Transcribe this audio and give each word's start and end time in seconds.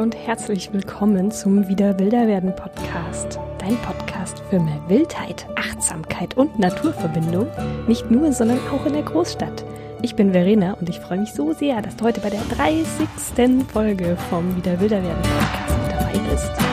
und 0.00 0.14
herzlich 0.14 0.72
willkommen 0.72 1.30
zum 1.30 1.66
Wieder 1.66 1.98
Wilder 1.98 2.28
werden 2.28 2.54
Podcast. 2.54 3.40
Dein 3.58 3.76
Podcast 3.78 4.40
für 4.48 4.60
mehr 4.60 4.80
Wildheit, 4.86 5.46
Achtsamkeit 5.56 6.36
und 6.36 6.58
Naturverbindung. 6.58 7.48
Nicht 7.88 8.10
nur, 8.10 8.32
sondern 8.32 8.60
auch 8.70 8.86
in 8.86 8.92
der 8.92 9.02
Großstadt. 9.02 9.64
Ich 10.02 10.14
bin 10.14 10.32
Verena 10.32 10.74
und 10.74 10.88
ich 10.88 11.00
freue 11.00 11.18
mich 11.18 11.32
so 11.32 11.52
sehr, 11.52 11.82
dass 11.82 11.96
du 11.96 12.04
heute 12.04 12.20
bei 12.20 12.30
der 12.30 12.42
30. 12.56 13.66
Folge 13.72 14.16
vom 14.30 14.56
Wieder 14.56 14.80
Wilder 14.80 15.02
werden 15.02 15.22
Podcast 15.22 15.78
dabei 15.90 16.18
bist. 16.30 16.67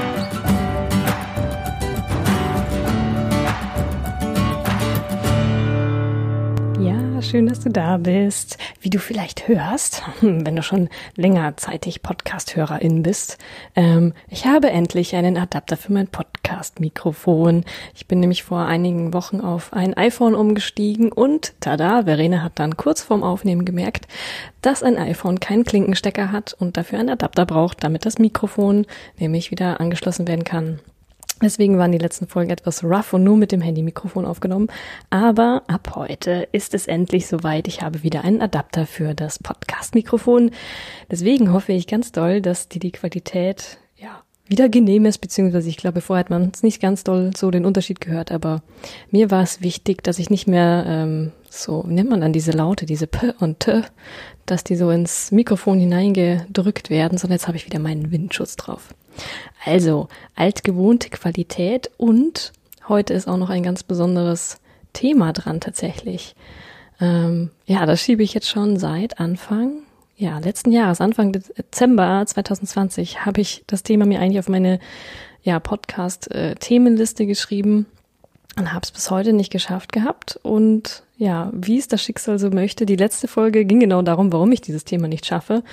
Schön, 7.26 7.48
dass 7.48 7.60
du 7.60 7.70
da 7.70 7.98
bist. 7.98 8.57
Wie 8.82 8.89
du 8.89 9.00
vielleicht 9.00 9.47
hörst, 9.47 10.04
wenn 10.21 10.56
du 10.56 10.61
schon 10.61 10.89
längerzeitig 11.15 12.04
Podcast-Hörerin 12.04 13.04
bist, 13.04 13.38
ähm, 13.75 14.14
ich 14.29 14.46
habe 14.46 14.70
endlich 14.70 15.15
einen 15.15 15.38
Adapter 15.38 15.75
für 15.75 15.92
mein 15.92 16.07
Podcast-Mikrofon. 16.07 17.65
Ich 17.96 18.07
bin 18.07 18.20
nämlich 18.20 18.43
vor 18.43 18.65
einigen 18.65 19.14
Wochen 19.14 19.42
auf 19.42 19.74
ein 19.74 19.96
iPhone 19.96 20.36
umgestiegen 20.36 21.11
und 21.11 21.54
tada, 21.60 22.04
Verena 22.04 22.43
hat 22.43 22.60
dann 22.60 22.78
kurz 22.78 23.01
vorm 23.01 23.24
Aufnehmen 23.24 23.65
gemerkt, 23.65 24.07
dass 24.62 24.84
ein 24.84 24.98
iPhone 24.98 25.39
keinen 25.39 25.64
Klinkenstecker 25.64 26.32
hat 26.32 26.54
und 26.54 26.78
dafür 26.78 27.00
einen 27.00 27.10
Adapter 27.10 27.46
braucht, 27.46 27.84
damit 27.84 28.06
das 28.06 28.20
Mikrofon 28.20 28.86
nämlich 29.18 29.51
wieder 29.51 29.79
angeschlossen 29.79 30.28
werden 30.28 30.43
kann. 30.43 30.79
Deswegen 31.42 31.78
waren 31.78 31.92
die 31.92 31.98
letzten 31.98 32.28
Folgen 32.28 32.50
etwas 32.50 32.84
rough 32.84 33.14
und 33.14 33.23
nur 33.23 33.36
mit 33.36 33.52
dem 33.52 33.62
Handy-Mikrofon 33.62 34.26
aufgenommen. 34.26 34.67
Aber 35.09 35.64
ab 35.67 35.92
heute 35.95 36.48
ist 36.53 36.73
es 36.73 36.88
endlich 36.88 37.28
soweit. 37.28 37.67
Ich 37.67 37.81
habe 37.81 38.03
wieder 38.03 38.23
einen 38.23 38.42
Adapter 38.42 38.86
für 38.86 39.14
das 39.14 39.40
Podcast-Mikrofon. 39.40 40.52
Deswegen 41.12 41.52
hoffe 41.52 41.74
ich 41.74 41.88
ganz 41.88 42.14
doll, 42.14 42.42
dass 42.42 42.70
die, 42.70 42.80
die 42.80 42.92
Qualität 42.92 43.80
ja 43.98 44.24
wieder 44.48 44.70
genehm 44.70 45.06
ist, 45.06 45.18
beziehungsweise 45.18 45.68
ich 45.68 45.78
glaube, 45.78 46.02
vorher 46.02 46.22
hat 46.22 46.30
man 46.30 46.52
es 46.54 46.64
nicht 46.64 46.82
ganz 46.82 47.04
doll 47.04 47.32
so 47.36 47.52
den 47.52 47.66
Unterschied 47.66 48.00
gehört, 48.00 48.31
aber 48.31 48.62
mir 49.12 49.31
war 49.31 49.44
es 49.44 49.62
wichtig, 49.62 50.04
dass 50.04 50.20
ich 50.20 50.30
nicht 50.30 50.48
mehr 50.48 50.86
ähm, 50.88 51.31
so, 51.61 51.84
wie 51.88 51.94
nennt 51.94 52.09
man 52.09 52.22
dann 52.22 52.34
diese 52.34 52.52
Laute, 52.52 52.86
diese 52.86 53.08
P 53.08 53.34
und 53.39 53.59
T, 53.61 53.81
dass 54.45 54.64
die 54.64 54.75
so 54.75 54.89
ins 54.89 55.31
Mikrofon 55.31 55.80
hineingedrückt 55.80 56.89
werden, 56.89 57.17
sondern 57.17 57.38
jetzt 57.38 57.47
habe 57.47 57.58
ich 57.58 57.66
wieder 57.66 57.80
meinen 57.80 58.12
Windschutz 58.12 58.56
drauf. 58.56 58.94
Also, 59.64 60.08
altgewohnte 60.36 61.09
Qualität 61.09 61.89
und 61.97 62.53
heute 62.88 63.14
ist 63.14 63.28
auch 63.28 63.38
noch 63.38 63.50
ein 63.50 63.64
ganz 63.64 63.84
besonderes 63.84 64.59
Thema 64.94 65.34
dran 65.34 65.59
tatsächlich. 65.59 66.36
Ähm, 67.00 67.52
ja, 67.66 67.86
das 67.86 68.02
schiebe 68.02 68.23
ich 68.23 68.34
jetzt 68.34 68.50
schon 68.50 68.78
seit 68.78 69.19
Anfang, 69.19 69.84
ja, 70.17 70.40
letzten 70.40 70.72
Jahres, 70.72 71.02
Anfang 71.02 71.34
Dezember 71.34 72.23
2020, 72.25 73.25
habe 73.25 73.42
ich 73.42 73.64
das 73.67 73.84
Thema 73.84 74.06
mir 74.06 74.19
eigentlich 74.19 74.40
auf 74.40 74.47
meine 74.47 74.80
ja, 75.44 75.59
Podcast-Themenliste 75.59 77.23
äh, 77.23 77.25
geschrieben 77.25 77.86
und 78.58 78.73
habe 78.73 78.84
es 78.84 78.92
bis 78.92 79.12
heute 79.12 79.34
nicht 79.34 79.52
geschafft 79.52 79.92
gehabt. 79.92 80.40
Und 80.42 81.03
ja, 81.18 81.52
wie 81.54 81.78
es 81.78 81.88
das 81.88 82.02
Schicksal 82.02 82.40
so 82.40 82.50
möchte, 82.50 82.86
die 82.86 82.96
letzte 82.96 83.28
Folge 83.28 83.66
ging 83.66 83.80
genau 83.80 84.02
darum, 84.02 84.32
warum 84.34 84.52
ich 84.52 84.62
dieses 84.62 84.84
Thema 84.84 85.08
nicht 85.08 85.26
schaffe. 85.26 85.64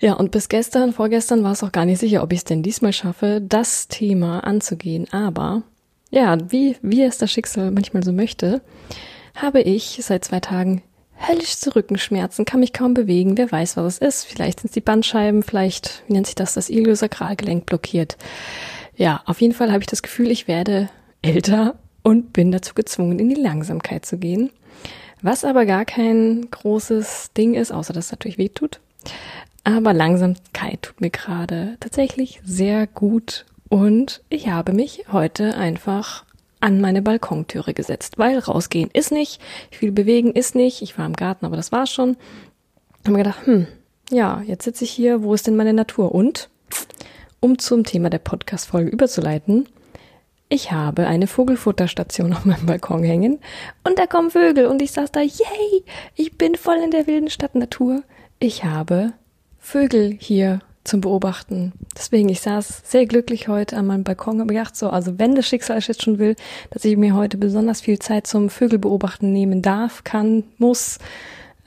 Ja, 0.00 0.14
und 0.14 0.30
bis 0.30 0.48
gestern, 0.48 0.92
vorgestern 0.92 1.44
war 1.44 1.52
es 1.52 1.62
auch 1.62 1.72
gar 1.72 1.84
nicht 1.84 1.98
sicher, 1.98 2.22
ob 2.22 2.32
ich 2.32 2.38
es 2.38 2.44
denn 2.44 2.62
diesmal 2.62 2.92
schaffe, 2.92 3.40
das 3.42 3.88
Thema 3.88 4.40
anzugehen. 4.40 5.06
Aber 5.12 5.62
ja, 6.10 6.36
wie, 6.50 6.76
wie 6.82 7.02
es 7.02 7.18
das 7.18 7.32
Schicksal 7.32 7.70
manchmal 7.70 8.04
so 8.04 8.12
möchte, 8.12 8.60
habe 9.34 9.60
ich 9.60 9.98
seit 10.02 10.24
zwei 10.24 10.40
Tagen 10.40 10.82
höllischste 11.16 11.74
Rückenschmerzen, 11.74 12.44
kann 12.44 12.60
mich 12.60 12.72
kaum 12.72 12.94
bewegen, 12.94 13.38
wer 13.38 13.50
weiß, 13.50 13.76
was 13.76 13.94
es 13.94 13.98
ist. 13.98 14.24
Vielleicht 14.24 14.60
sind 14.60 14.68
es 14.70 14.74
die 14.74 14.80
Bandscheiben, 14.80 15.42
vielleicht, 15.42 16.02
wie 16.06 16.12
nennt 16.12 16.26
sich 16.26 16.34
das, 16.34 16.54
das 16.54 16.70
Iliosakralgelenk 16.70 17.66
blockiert. 17.66 18.16
Ja, 18.96 19.22
auf 19.26 19.40
jeden 19.40 19.54
Fall 19.54 19.72
habe 19.72 19.80
ich 19.82 19.86
das 19.88 20.02
Gefühl, 20.02 20.30
ich 20.30 20.48
werde 20.48 20.88
älter 21.22 21.76
und 22.04 22.32
bin 22.32 22.52
dazu 22.52 22.74
gezwungen, 22.74 23.18
in 23.18 23.28
die 23.28 23.34
Langsamkeit 23.40 24.06
zu 24.06 24.18
gehen. 24.18 24.50
Was 25.22 25.44
aber 25.44 25.66
gar 25.66 25.84
kein 25.84 26.48
großes 26.50 27.32
Ding 27.36 27.54
ist, 27.54 27.72
außer 27.72 27.92
dass 27.92 28.06
es 28.06 28.12
natürlich 28.12 28.38
weh 28.38 28.50
tut. 28.50 28.80
Aber 29.64 29.92
Langsamkeit 29.94 30.82
tut 30.82 31.00
mir 31.00 31.10
gerade 31.10 31.76
tatsächlich 31.80 32.40
sehr 32.44 32.86
gut 32.86 33.46
und 33.70 34.22
ich 34.28 34.48
habe 34.48 34.72
mich 34.72 35.06
heute 35.10 35.56
einfach 35.56 36.24
an 36.60 36.80
meine 36.80 37.02
Balkontüre 37.02 37.74
gesetzt, 37.74 38.18
weil 38.18 38.38
rausgehen 38.38 38.90
ist 38.92 39.10
nicht, 39.10 39.40
viel 39.70 39.92
bewegen 39.92 40.32
ist 40.32 40.54
nicht. 40.54 40.82
Ich 40.82 40.96
war 40.98 41.06
im 41.06 41.14
Garten, 41.14 41.46
aber 41.46 41.56
das 41.56 41.72
war's 41.72 41.90
schon. 41.90 42.16
Hab 43.04 43.12
mir 43.12 43.18
gedacht, 43.18 43.46
hm, 43.46 43.66
ja, 44.10 44.42
jetzt 44.46 44.64
sitze 44.64 44.84
ich 44.84 44.90
hier, 44.90 45.22
wo 45.22 45.34
ist 45.34 45.46
denn 45.46 45.56
meine 45.56 45.72
Natur? 45.72 46.14
Und 46.14 46.50
um 47.40 47.58
zum 47.58 47.84
Thema 47.84 48.10
der 48.10 48.18
Podcast-Folge 48.18 48.90
überzuleiten, 48.90 49.66
ich 50.54 50.70
habe 50.70 51.08
eine 51.08 51.26
Vogelfutterstation 51.26 52.32
auf 52.32 52.44
meinem 52.44 52.66
Balkon 52.66 53.02
hängen 53.02 53.40
und 53.82 53.98
da 53.98 54.06
kommen 54.06 54.30
Vögel 54.30 54.66
und 54.66 54.80
ich 54.80 54.92
saß 54.92 55.10
da, 55.10 55.20
yay, 55.20 55.84
ich 56.14 56.38
bin 56.38 56.54
voll 56.54 56.76
in 56.76 56.92
der 56.92 57.08
wilden 57.08 57.28
Stadtnatur. 57.28 58.04
Ich 58.38 58.62
habe 58.62 59.12
Vögel 59.58 60.16
hier 60.18 60.60
zum 60.84 61.00
Beobachten. 61.00 61.72
Deswegen, 61.96 62.28
ich 62.28 62.40
saß 62.40 62.82
sehr 62.84 63.06
glücklich 63.06 63.48
heute 63.48 63.76
an 63.76 63.86
meinem 63.86 64.04
Balkon 64.04 64.40
und 64.40 64.48
gedacht, 64.48 64.76
so, 64.76 64.90
also 64.90 65.18
wenn 65.18 65.34
das 65.34 65.48
Schicksal 65.48 65.78
es 65.78 65.88
jetzt 65.88 66.02
schon 66.02 66.18
will, 66.18 66.36
dass 66.70 66.84
ich 66.84 66.96
mir 66.96 67.14
heute 67.14 67.36
besonders 67.36 67.80
viel 67.80 67.98
Zeit 67.98 68.26
zum 68.26 68.48
Vögelbeobachten 68.48 69.32
nehmen 69.32 69.60
darf, 69.60 70.04
kann, 70.04 70.44
muss, 70.58 70.98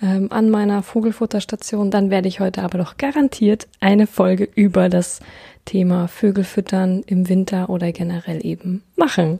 ähm, 0.02 0.32
an 0.32 0.50
meiner 0.50 0.84
Vogelfutterstation, 0.84 1.92
dann 1.92 2.10
werde 2.10 2.28
ich 2.28 2.40
heute 2.40 2.64
aber 2.64 2.78
doch 2.78 2.98
garantiert 2.98 3.68
eine 3.80 4.08
Folge 4.08 4.48
über 4.56 4.90
das 4.90 5.20
Thema 5.66 6.08
Vögelfüttern 6.08 7.04
im 7.06 7.30
Winter 7.30 7.70
oder 7.70 7.92
generell 7.92 8.46
eben 8.46 8.84
machen. 8.96 9.40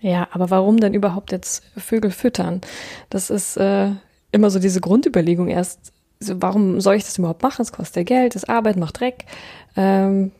Ja, 0.00 0.26
aber 0.32 0.50
warum 0.50 0.80
denn 0.80 0.94
überhaupt 0.94 1.30
jetzt 1.30 1.62
Vögel 1.76 2.10
füttern? 2.10 2.60
Das 3.08 3.30
ist 3.30 3.56
äh, 3.56 3.90
immer 4.32 4.50
so 4.50 4.58
diese 4.58 4.80
Grundüberlegung 4.80 5.48
erst 5.48 5.92
warum 6.28 6.80
soll 6.80 6.96
ich 6.96 7.04
das 7.04 7.18
überhaupt 7.18 7.42
machen? 7.42 7.62
Es 7.62 7.72
kostet 7.72 7.96
ja 7.96 8.02
Geld, 8.16 8.34
das 8.34 8.44
Arbeit 8.44 8.76
macht 8.76 9.00
Dreck. 9.00 9.24
Ähm, 9.76 10.32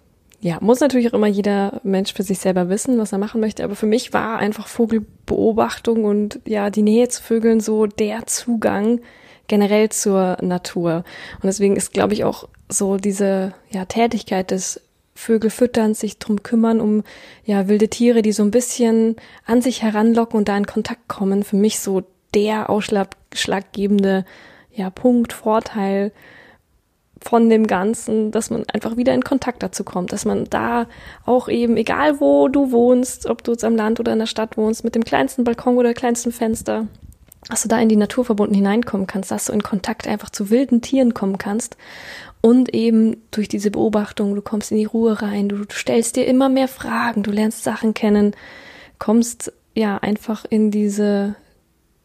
ja, 0.44 0.58
muss 0.60 0.80
natürlich 0.80 1.08
auch 1.08 1.14
immer 1.14 1.28
jeder 1.28 1.80
Mensch 1.84 2.12
für 2.12 2.24
sich 2.24 2.40
selber 2.40 2.68
wissen, 2.68 2.98
was 2.98 3.12
er 3.12 3.18
machen 3.18 3.40
möchte. 3.40 3.62
Aber 3.62 3.76
für 3.76 3.86
mich 3.86 4.12
war 4.12 4.38
einfach 4.38 4.66
Vogelbeobachtung 4.66 6.04
und 6.04 6.40
ja, 6.44 6.68
die 6.68 6.82
Nähe 6.82 7.08
zu 7.08 7.22
Vögeln 7.22 7.60
so 7.60 7.86
der 7.86 8.26
Zugang 8.26 9.00
generell 9.46 9.90
zur 9.90 10.38
Natur. 10.40 11.04
Und 11.34 11.44
deswegen 11.44 11.76
ist, 11.76 11.92
glaube 11.92 12.14
ich, 12.14 12.24
auch 12.24 12.48
so 12.68 12.96
diese 12.96 13.54
ja, 13.70 13.84
Tätigkeit 13.84 14.50
des 14.50 14.80
Vögelfütterns, 15.14 16.00
sich 16.00 16.18
drum 16.18 16.42
kümmern, 16.42 16.80
um 16.80 17.04
ja 17.44 17.68
wilde 17.68 17.88
Tiere, 17.88 18.22
die 18.22 18.32
so 18.32 18.42
ein 18.42 18.50
bisschen 18.50 19.14
an 19.46 19.62
sich 19.62 19.82
heranlocken 19.82 20.38
und 20.38 20.48
da 20.48 20.56
in 20.56 20.66
Kontakt 20.66 21.06
kommen, 21.06 21.44
für 21.44 21.56
mich 21.56 21.78
so 21.78 22.02
der 22.34 22.68
ausschlaggebende 22.68 24.24
ja, 24.74 24.90
Punkt, 24.90 25.32
Vorteil 25.32 26.10
von 27.22 27.48
dem 27.48 27.66
Ganzen, 27.66 28.30
dass 28.30 28.50
man 28.50 28.64
einfach 28.72 28.96
wieder 28.96 29.14
in 29.14 29.22
Kontakt 29.22 29.62
dazu 29.62 29.84
kommt, 29.84 30.12
dass 30.12 30.24
man 30.24 30.44
da 30.50 30.86
auch 31.24 31.48
eben, 31.48 31.76
egal 31.76 32.20
wo 32.20 32.48
du 32.48 32.72
wohnst, 32.72 33.26
ob 33.26 33.44
du 33.44 33.52
jetzt 33.52 33.64
am 33.64 33.76
Land 33.76 34.00
oder 34.00 34.12
in 34.12 34.18
der 34.18 34.26
Stadt 34.26 34.56
wohnst, 34.56 34.84
mit 34.84 34.94
dem 34.94 35.04
kleinsten 35.04 35.44
Balkon 35.44 35.78
oder 35.78 35.94
kleinsten 35.94 36.32
Fenster, 36.32 36.86
dass 37.48 37.62
du 37.62 37.68
da 37.68 37.78
in 37.80 37.88
die 37.88 37.96
Natur 37.96 38.24
verbunden 38.24 38.54
hineinkommen 38.54 39.06
kannst, 39.06 39.30
dass 39.30 39.46
du 39.46 39.52
in 39.52 39.62
Kontakt 39.62 40.06
einfach 40.06 40.30
zu 40.30 40.50
wilden 40.50 40.80
Tieren 40.80 41.14
kommen 41.14 41.38
kannst 41.38 41.76
und 42.40 42.74
eben 42.74 43.16
durch 43.30 43.48
diese 43.48 43.70
Beobachtung, 43.70 44.34
du 44.34 44.42
kommst 44.42 44.72
in 44.72 44.78
die 44.78 44.84
Ruhe 44.84 45.22
rein, 45.22 45.48
du, 45.48 45.58
du 45.58 45.74
stellst 45.74 46.16
dir 46.16 46.26
immer 46.26 46.48
mehr 46.48 46.68
Fragen, 46.68 47.22
du 47.22 47.30
lernst 47.30 47.62
Sachen 47.62 47.94
kennen, 47.94 48.34
kommst 48.98 49.52
ja 49.74 49.98
einfach 49.98 50.44
in 50.48 50.70
diese, 50.70 51.36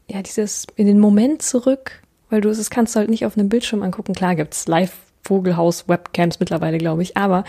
ja, 0.08 0.22
dieses, 0.22 0.68
in 0.76 0.86
den 0.86 1.00
Moment 1.00 1.42
zurück, 1.42 2.04
weil 2.30 2.42
du 2.42 2.50
es 2.50 2.70
kannst 2.70 2.96
du 2.96 3.00
halt 3.00 3.10
nicht 3.10 3.26
auf 3.26 3.38
einem 3.38 3.50
Bildschirm 3.50 3.84
angucken. 3.84 4.14
Klar 4.14 4.36
gibt's 4.36 4.68
live 4.68 5.07
Vogelhaus 5.28 5.88
Webcams 5.88 6.40
mittlerweile, 6.40 6.78
glaube 6.78 7.02
ich, 7.02 7.18
aber 7.18 7.44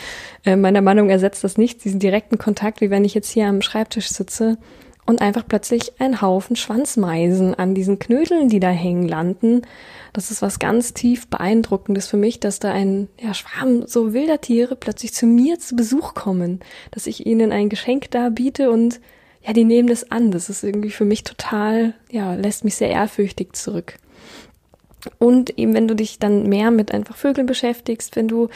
äh, 0.44 0.56
meiner 0.56 0.82
Meinung 0.82 1.10
ersetzt 1.10 1.44
das 1.44 1.56
nicht 1.56 1.84
diesen 1.84 2.00
direkten 2.00 2.38
Kontakt, 2.38 2.80
wie 2.80 2.90
wenn 2.90 3.04
ich 3.04 3.14
jetzt 3.14 3.30
hier 3.30 3.46
am 3.46 3.62
Schreibtisch 3.62 4.08
sitze 4.08 4.58
und 5.06 5.22
einfach 5.22 5.44
plötzlich 5.48 5.92
ein 6.00 6.20
Haufen 6.20 6.54
Schwanzmeisen 6.54 7.54
an 7.54 7.74
diesen 7.74 7.98
Knödeln, 7.98 8.50
die 8.50 8.60
da 8.60 8.68
hängen, 8.68 9.08
landen. 9.08 9.62
Das 10.12 10.30
ist 10.30 10.42
was 10.42 10.58
ganz 10.58 10.92
tief 10.92 11.28
beeindruckendes 11.28 12.08
für 12.08 12.18
mich, 12.18 12.40
dass 12.40 12.58
da 12.58 12.72
ein 12.72 13.08
ja, 13.18 13.32
Schwarm 13.32 13.86
so 13.86 14.12
wilder 14.12 14.40
Tiere 14.42 14.76
plötzlich 14.76 15.14
zu 15.14 15.24
mir 15.24 15.58
zu 15.58 15.76
Besuch 15.76 16.12
kommen, 16.12 16.60
dass 16.90 17.06
ich 17.06 17.24
ihnen 17.24 17.52
ein 17.52 17.70
Geschenk 17.70 18.10
darbiete 18.10 18.70
und 18.70 19.00
ja, 19.42 19.54
die 19.54 19.64
nehmen 19.64 19.88
das 19.88 20.10
an. 20.10 20.30
Das 20.30 20.50
ist 20.50 20.62
irgendwie 20.62 20.90
für 20.90 21.06
mich 21.06 21.22
total, 21.24 21.94
ja, 22.10 22.34
lässt 22.34 22.64
mich 22.64 22.74
sehr 22.74 22.90
ehrfürchtig 22.90 23.54
zurück. 23.54 23.94
Und 25.18 25.56
eben, 25.58 25.74
wenn 25.74 25.86
du 25.86 25.94
dich 25.94 26.18
dann 26.18 26.48
mehr 26.48 26.70
mit 26.70 26.92
einfach 26.92 27.16
Vögeln 27.16 27.46
beschäftigst, 27.46 28.16
wenn 28.16 28.26
du, 28.26 28.48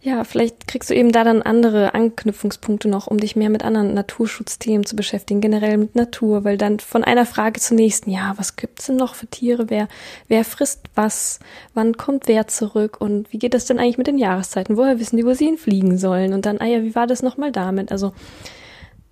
ja, 0.00 0.24
vielleicht 0.24 0.66
kriegst 0.66 0.88
du 0.88 0.94
eben 0.94 1.12
da 1.12 1.22
dann 1.22 1.42
andere 1.42 1.94
Anknüpfungspunkte 1.94 2.88
noch, 2.88 3.06
um 3.06 3.18
dich 3.18 3.36
mehr 3.36 3.50
mit 3.50 3.64
anderen 3.64 3.92
Naturschutzthemen 3.92 4.86
zu 4.86 4.96
beschäftigen, 4.96 5.40
generell 5.40 5.76
mit 5.76 5.94
Natur, 5.94 6.44
weil 6.44 6.56
dann 6.56 6.80
von 6.80 7.04
einer 7.04 7.26
Frage 7.26 7.60
zur 7.60 7.76
nächsten, 7.76 8.10
ja, 8.10 8.32
was 8.36 8.56
gibt's 8.56 8.86
denn 8.86 8.96
noch 8.96 9.14
für 9.14 9.26
Tiere? 9.26 9.68
Wer, 9.68 9.88
wer 10.28 10.44
frisst 10.44 10.80
was? 10.94 11.40
Wann 11.74 11.96
kommt 11.96 12.26
wer 12.26 12.48
zurück? 12.48 13.00
Und 13.00 13.32
wie 13.32 13.38
geht 13.38 13.54
das 13.54 13.66
denn 13.66 13.78
eigentlich 13.78 13.98
mit 13.98 14.06
den 14.06 14.18
Jahreszeiten? 14.18 14.76
Woher 14.76 14.98
wissen 14.98 15.18
die, 15.18 15.26
wo 15.26 15.34
sie 15.34 15.46
hinfliegen 15.46 15.98
sollen? 15.98 16.32
Und 16.32 16.46
dann, 16.46 16.58
ah 16.58 16.66
ja, 16.66 16.82
wie 16.82 16.94
war 16.94 17.06
das 17.06 17.22
nochmal 17.22 17.52
damit? 17.52 17.92
Also, 17.92 18.12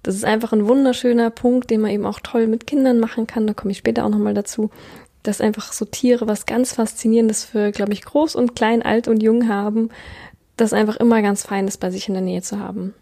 das 0.03 0.15
ist 0.15 0.25
einfach 0.25 0.53
ein 0.53 0.67
wunderschöner 0.67 1.29
Punkt, 1.29 1.69
den 1.71 1.83
man 1.83 1.91
eben 1.91 2.07
auch 2.07 2.21
toll 2.21 2.47
mit 2.47 2.67
Kindern 2.67 3.01
machen 3.01 3.27
kann. 3.27 3.47
Da 3.47 3.53
komme 3.53 3.73
ich 3.73 3.79
später 3.79 4.07
auch 4.07 4.11
nochmal 4.11 4.33
dazu 4.33 4.71
dass 5.23 5.41
einfach 5.41 5.73
so 5.73 5.85
Tiere 5.85 6.27
was 6.27 6.47
ganz 6.47 6.75
Faszinierendes 6.75 7.45
für, 7.45 7.73
glaube 7.73 7.93
ich, 7.93 8.03
groß 8.03 8.37
und 8.37 8.55
klein, 8.55 8.83
alt 8.83 9.09
und 9.09 9.23
jung 9.23 9.49
haben, 9.49 9.91
das 10.57 10.73
einfach 10.73 10.97
immer 10.97 11.23
ganz 11.23 11.45
fein 11.45 11.69
ist, 11.69 11.79
bei 11.79 11.91
sich 11.91 12.09
in 12.09 12.15
der 12.15 12.23
Nähe 12.23 12.43
zu 12.43 12.59
haben. 12.59 12.95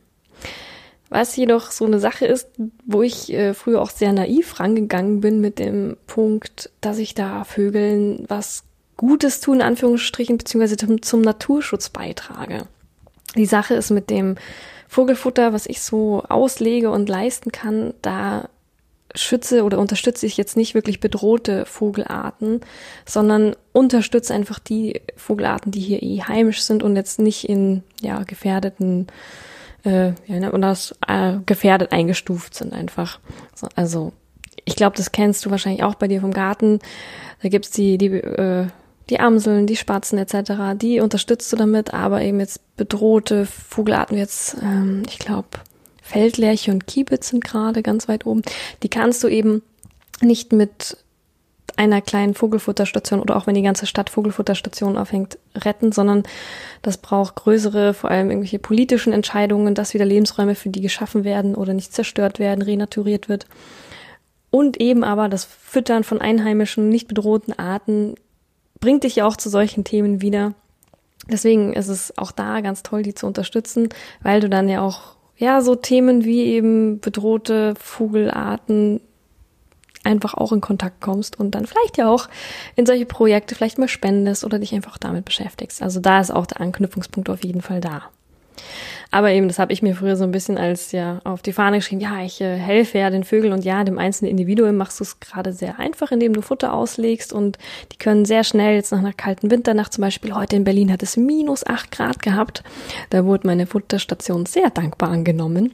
Was 1.11 1.37
jedoch 1.37 1.71
so 1.71 1.87
eine 1.87 2.01
Sache 2.01 2.27
ist, 2.27 2.49
wo 2.85 3.03
ich 3.03 3.33
äh, 3.33 3.55
früher 3.55 3.81
auch 3.81 3.91
sehr 3.91 4.13
naiv 4.13 4.61
rangegangen 4.61 5.21
bin 5.21 5.41
mit 5.41 5.59
dem 5.59 5.97
Punkt, 6.07 6.71
dass 6.81 6.99
ich 6.99 7.15
da 7.15 7.45
Vögeln 7.45 8.25
was 8.29 8.65
Gutes 8.97 9.41
tun, 9.41 9.57
in 9.57 9.63
Anführungsstrichen, 9.63 10.37
beziehungsweise 10.37 10.77
zum, 10.77 11.01
zum 11.01 11.23
Naturschutz 11.23 11.89
beitrage. 11.89 12.67
Die 13.37 13.47
Sache 13.47 13.75
ist 13.75 13.91
mit 13.91 14.11
dem 14.11 14.37
Vogelfutter, 14.89 15.53
was 15.53 15.67
ich 15.67 15.81
so 15.81 16.23
auslege 16.29 16.91
und 16.91 17.09
leisten 17.09 17.53
kann, 17.53 17.95
da 18.03 18.49
schütze 19.15 19.65
oder 19.65 19.79
unterstütze 19.79 20.27
ich 20.27 20.37
jetzt 20.37 20.57
nicht 20.57 20.75
wirklich 20.75 21.01
bedrohte 21.01 21.65
Vogelarten, 21.65 22.61
sondern 23.07 23.57
unterstütze 23.73 24.35
einfach 24.35 24.59
die 24.59 25.01
Vogelarten, 25.17 25.73
die 25.73 25.81
hier 25.81 26.03
eh 26.03 26.21
heimisch 26.23 26.63
sind 26.63 26.83
und 26.83 26.97
jetzt 26.97 27.19
nicht 27.19 27.49
in 27.49 27.83
ja 28.01 28.23
gefährdeten 28.25 29.07
äh, 29.85 30.13
ja, 30.27 30.51
und 30.51 30.61
das 30.61 30.95
äh, 31.07 31.39
gefährdet 31.47 31.93
eingestuft 31.93 32.55
sind 32.55 32.73
einfach. 32.73 33.19
So, 33.55 33.69
also 33.77 34.13
ich 34.65 34.77
glaube, 34.77 34.97
das 34.97 35.13
kennst 35.13 35.47
du 35.47 35.51
wahrscheinlich 35.51 35.83
auch 35.83 35.95
bei 35.95 36.09
dir 36.09 36.21
vom 36.21 36.33
Garten. 36.33 36.81
Da 37.43 37.49
gibt's 37.49 37.71
die 37.71 37.97
die 37.97 38.09
äh, 38.09 38.67
die 39.09 39.21
Amseln, 39.21 39.67
die 39.67 39.77
Spatzen 39.77 40.19
etc. 40.19 40.53
Die 40.77 41.01
unterstützt 41.01 41.51
du 41.53 41.57
damit, 41.57 41.95
aber 41.95 42.21
eben 42.21 42.41
jetzt 42.41 42.77
bedrohte 42.77 43.47
Vogelarten 43.47 44.19
jetzt, 44.19 44.59
ähm, 44.63 45.03
ich 45.09 45.19
glaube 45.19 45.49
Feldlerche 46.09 46.71
und 46.71 46.87
Kiebitz 46.87 47.29
sind 47.29 47.45
gerade 47.45 47.83
ganz 47.83 48.09
weit 48.09 48.25
oben. 48.25 48.41
Die 48.83 48.89
kannst 48.89 49.23
du 49.23 49.29
eben 49.29 49.63
nicht 50.23 50.53
mit 50.53 50.97
einer 51.77 52.01
kleinen 52.01 52.35
Vogelfutterstation 52.35 53.21
oder 53.21 53.37
auch 53.37 53.47
wenn 53.47 53.55
die 53.55 53.63
ganze 53.63 53.87
Stadt 53.87 54.09
Vogelfutterstationen 54.09 54.97
aufhängt, 54.97 55.39
retten, 55.55 55.93
sondern 55.93 56.23
das 56.81 56.97
braucht 56.97 57.37
größere, 57.37 57.93
vor 57.93 58.11
allem 58.11 58.31
irgendwelche 58.31 58.59
politischen 58.59 59.13
Entscheidungen, 59.13 59.75
dass 59.75 59.93
wieder 59.93 60.07
Lebensräume 60.07 60.55
für 60.55 60.71
die 60.71 60.81
geschaffen 60.81 61.25
werden 61.25 61.55
oder 61.55 61.75
nicht 61.75 61.93
zerstört 61.93 62.39
werden, 62.39 62.63
renaturiert 62.63 63.29
wird. 63.29 63.47
Und 64.51 64.81
eben 64.81 65.05
aber 65.05 65.29
das 65.29 65.45
Füttern 65.45 66.05
von 66.05 66.23
einheimischen, 66.23 66.89
nicht 66.89 67.07
bedrohten 67.07 67.53
Arten 67.53 68.15
bringt 68.81 69.05
dich 69.05 69.17
ja 69.17 69.27
auch 69.27 69.37
zu 69.37 69.51
solchen 69.51 69.85
Themen 69.85 70.23
wieder. 70.23 70.55
Deswegen 71.31 71.75
ist 71.75 71.89
es 71.89 72.17
auch 72.17 72.33
da 72.33 72.63
ganz 72.63 72.83
toll, 72.83 73.03
die 73.03 73.15
zu 73.15 73.27
unterstützen, 73.27 73.91
weil 74.23 74.41
du 74.41 74.49
dann 74.49 74.71
ja 74.71 74.81
auch 74.81 75.18
ja, 75.39 75.61
so 75.61 75.75
Themen 75.75 76.25
wie 76.25 76.43
eben 76.43 77.01
bedrohte 77.01 77.75
Vogelarten 77.77 79.01
einfach 80.05 80.35
auch 80.35 80.53
in 80.53 80.61
Kontakt 80.61 81.01
kommst 81.01 81.39
und 81.39 81.55
dann 81.55 81.67
vielleicht 81.67 81.97
ja 81.97 82.09
auch 82.09 82.29
in 82.77 82.87
solche 82.87 83.07
Projekte 83.07 83.55
vielleicht 83.55 83.79
mal 83.79 83.89
spendest 83.89 84.45
oder 84.45 84.59
dich 84.59 84.75
einfach 84.75 84.99
damit 84.99 85.25
beschäftigst. 85.25 85.83
Also 85.83 86.01
da 86.01 86.21
ist 86.21 86.31
auch 86.31 86.47
der 86.47 86.61
Anknüpfungspunkt 86.61 87.31
auf 87.31 87.45
jeden 87.45 87.63
Fall 87.63 87.81
da. 87.81 88.11
Aber 89.11 89.31
eben, 89.31 89.49
das 89.49 89.59
habe 89.59 89.73
ich 89.73 89.83
mir 89.83 89.95
früher 89.95 90.17
so 90.17 90.25
ein 90.25 90.31
bisschen 90.31 90.59
als 90.59 90.93
ja 90.93 91.21
auf 91.25 91.41
die 91.41 91.53
Fahne 91.53 91.79
geschrieben, 91.79 92.01
ja, 92.01 92.23
ich 92.23 92.41
äh, 92.41 92.57
helfe 92.57 92.99
ja 92.99 93.11
den 93.11 93.25
Vögeln 93.25 93.53
und 93.53 93.65
ja, 93.65 93.83
dem 93.85 93.99
einzelnen 93.99 94.31
Individuum 94.31 94.77
machst 94.77 95.01
du 95.01 95.05
es 95.05 95.19
gerade 95.21 95.53
sehr 95.53 95.79
einfach, 95.79 96.13
indem 96.13 96.35
du 96.35 96.43
Futter 96.43 96.75
auslegst 96.75 97.33
und 97.33 97.59
die 97.93 97.97
können 97.97 98.25
sehr 98.25 98.45
schnell, 98.45 98.75
jetzt 98.75 98.93
nach 98.93 98.99
einer 98.99 99.15
kalten 99.15 99.51
Winternacht 99.51 99.95
zum 99.95 100.03
Beispiel, 100.03 100.35
heute 100.35 100.57
in 100.57 100.65
Berlin 100.65 100.93
hat 100.93 101.03
es 101.03 101.17
minus 101.17 101.67
acht 101.67 101.91
Grad 101.91 102.21
gehabt, 102.21 102.63
da 103.11 103.25
wurde 103.25 103.47
meine 103.47 103.67
Futterstation 103.67 104.45
sehr 104.45 104.71
dankbar 104.71 105.11
angenommen. 105.11 105.73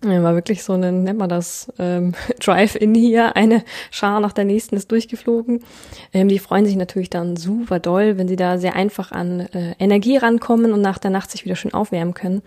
War 0.00 0.34
wirklich 0.36 0.62
so 0.62 0.74
ein, 0.74 1.02
nennt 1.02 1.18
man 1.18 1.28
das, 1.28 1.72
ähm, 1.78 2.14
Drive-In 2.40 2.94
hier. 2.94 3.34
Eine 3.34 3.64
Schar 3.90 4.20
nach 4.20 4.32
der 4.32 4.44
nächsten 4.44 4.76
ist 4.76 4.92
durchgeflogen. 4.92 5.64
Ähm, 6.12 6.28
die 6.28 6.38
freuen 6.38 6.66
sich 6.66 6.76
natürlich 6.76 7.10
dann 7.10 7.36
super 7.36 7.80
doll, 7.80 8.16
wenn 8.16 8.28
sie 8.28 8.36
da 8.36 8.58
sehr 8.58 8.76
einfach 8.76 9.10
an 9.10 9.40
äh, 9.40 9.74
Energie 9.80 10.16
rankommen 10.16 10.72
und 10.72 10.82
nach 10.82 10.98
der 10.98 11.10
Nacht 11.10 11.32
sich 11.32 11.44
wieder 11.44 11.56
schön 11.56 11.74
aufwärmen 11.74 12.14
können. 12.14 12.42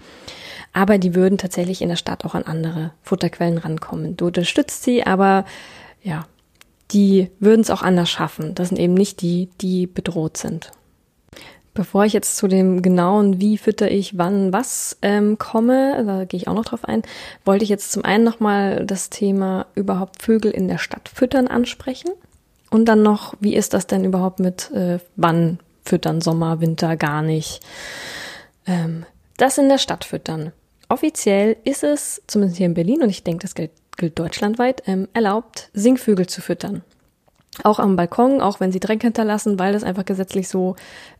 Aber 0.71 0.97
die 0.97 1.13
würden 1.13 1.37
tatsächlich 1.37 1.81
in 1.81 1.89
der 1.89 1.97
Stadt 1.97 2.23
auch 2.23 2.35
an 2.35 2.43
andere 2.43 2.91
Futterquellen 3.01 3.57
rankommen. 3.57 4.15
Du 4.15 4.27
unterstützt 4.27 4.83
sie, 4.83 5.05
aber 5.05 5.43
ja, 6.01 6.25
die 6.91 7.31
würden 7.39 7.61
es 7.61 7.69
auch 7.69 7.81
anders 7.81 8.09
schaffen. 8.09 8.55
Das 8.55 8.69
sind 8.69 8.79
eben 8.79 8.93
nicht 8.93 9.21
die, 9.21 9.49
die 9.59 9.87
bedroht 9.87 10.37
sind. 10.37 10.71
Bevor 11.73 12.03
ich 12.03 12.11
jetzt 12.11 12.35
zu 12.35 12.49
dem 12.49 12.81
genauen, 12.81 13.39
wie 13.39 13.57
fütter 13.57 13.89
ich 13.89 14.17
wann 14.17 14.51
was 14.51 14.97
ähm, 15.01 15.37
komme, 15.37 16.03
da 16.05 16.25
gehe 16.25 16.37
ich 16.37 16.49
auch 16.49 16.53
noch 16.53 16.65
drauf 16.65 16.83
ein, 16.83 17.01
wollte 17.45 17.63
ich 17.63 17.69
jetzt 17.69 17.93
zum 17.93 18.03
einen 18.03 18.25
nochmal 18.25 18.85
das 18.85 19.09
Thema 19.09 19.67
überhaupt 19.73 20.21
Vögel 20.21 20.51
in 20.51 20.67
der 20.67 20.79
Stadt 20.79 21.07
füttern 21.07 21.47
ansprechen. 21.47 22.11
Und 22.69 22.85
dann 22.85 23.03
noch, 23.03 23.35
wie 23.39 23.55
ist 23.55 23.73
das 23.73 23.87
denn 23.87 24.03
überhaupt 24.03 24.39
mit 24.39 24.69
äh, 24.71 24.99
wann 25.15 25.59
füttern, 25.85 26.19
Sommer, 26.19 26.59
Winter, 26.59 26.97
gar 26.97 27.21
nicht. 27.21 27.61
Ähm, 28.67 29.05
das 29.37 29.57
in 29.57 29.69
der 29.69 29.77
Stadt 29.77 30.03
füttern. 30.03 30.51
Offiziell 30.89 31.55
ist 31.63 31.83
es, 31.83 32.21
zumindest 32.27 32.57
hier 32.57 32.65
in 32.65 32.73
Berlin, 32.73 33.01
und 33.01 33.09
ich 33.09 33.23
denke, 33.23 33.43
das 33.43 33.55
gilt, 33.55 33.71
gilt 33.95 34.19
deutschlandweit, 34.19 34.83
ähm, 34.87 35.07
erlaubt, 35.13 35.69
Singvögel 35.73 36.27
zu 36.27 36.41
füttern 36.41 36.83
auch 37.63 37.79
am 37.79 37.97
Balkon, 37.97 38.39
auch 38.39 38.61
wenn 38.61 38.71
sie 38.71 38.79
Dreck 38.79 39.01
hinterlassen, 39.01 39.59
weil 39.59 39.73
das 39.73 39.83
einfach 39.83 40.05
gesetzlich 40.05 40.47
so 40.47 40.75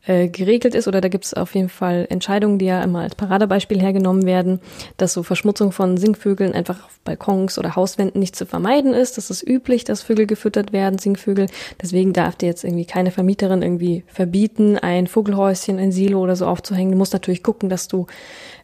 äh, 0.05 0.29
geregelt 0.29 0.75
ist. 0.75 0.87
Oder 0.87 1.01
da 1.01 1.09
gibt 1.09 1.25
es 1.25 1.33
auf 1.33 1.55
jeden 1.55 1.67
Fall 1.67 2.07
Entscheidungen, 2.09 2.57
die 2.57 2.65
ja 2.65 2.81
immer 2.81 3.01
als 3.01 3.15
Paradebeispiel 3.15 3.81
hergenommen 3.81 4.25
werden, 4.25 4.61
dass 4.95 5.11
so 5.11 5.23
Verschmutzung 5.23 5.73
von 5.73 5.97
Singvögeln 5.97 6.53
einfach 6.53 6.85
auf 6.85 6.99
Balkons 7.03 7.59
oder 7.59 7.75
Hauswänden 7.75 8.19
nicht 8.19 8.37
zu 8.37 8.45
vermeiden 8.45 8.93
ist. 8.93 9.17
Das 9.17 9.29
ist 9.29 9.45
üblich, 9.45 9.83
dass 9.83 10.03
Vögel 10.03 10.25
gefüttert 10.25 10.71
werden, 10.71 10.99
Singvögel. 10.99 11.47
Deswegen 11.81 12.13
darf 12.13 12.37
dir 12.37 12.47
jetzt 12.47 12.63
irgendwie 12.63 12.85
keine 12.85 13.11
Vermieterin 13.11 13.61
irgendwie 13.61 14.05
verbieten, 14.07 14.77
ein 14.77 15.07
Vogelhäuschen, 15.07 15.79
ein 15.79 15.91
Silo 15.91 16.21
oder 16.21 16.37
so 16.37 16.47
aufzuhängen. 16.47 16.93
Du 16.93 16.97
musst 16.97 17.13
natürlich 17.13 17.43
gucken, 17.43 17.67
dass 17.67 17.89
du 17.89 18.07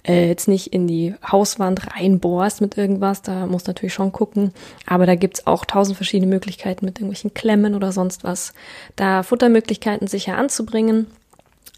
äh, 0.08 0.28
jetzt 0.28 0.48
nicht 0.48 0.68
in 0.74 0.88
die 0.88 1.14
Hauswand 1.30 1.96
reinbohrst 1.96 2.62
mit 2.62 2.78
irgendwas. 2.78 3.22
Da 3.22 3.46
musst 3.46 3.68
du 3.68 3.72
natürlich 3.72 3.94
schon 3.94 4.12
gucken. 4.12 4.52
Aber 4.86 5.06
da 5.06 5.16
gibt's 5.16 5.48
auch 5.48 5.66
tausend 5.66 5.98
verschiedene 5.98 6.32
Möglichkeiten 6.32 6.86
mit 6.86 6.98
irgendwelchen 6.98 7.34
Klemmen 7.34 7.76
oder 7.76 7.92
sonst 7.92 8.24
was, 8.24 8.54
da 8.96 9.24
Futtermöglichkeiten 9.24 10.08
sicher 10.08 10.38
anzubringen. 10.38 11.08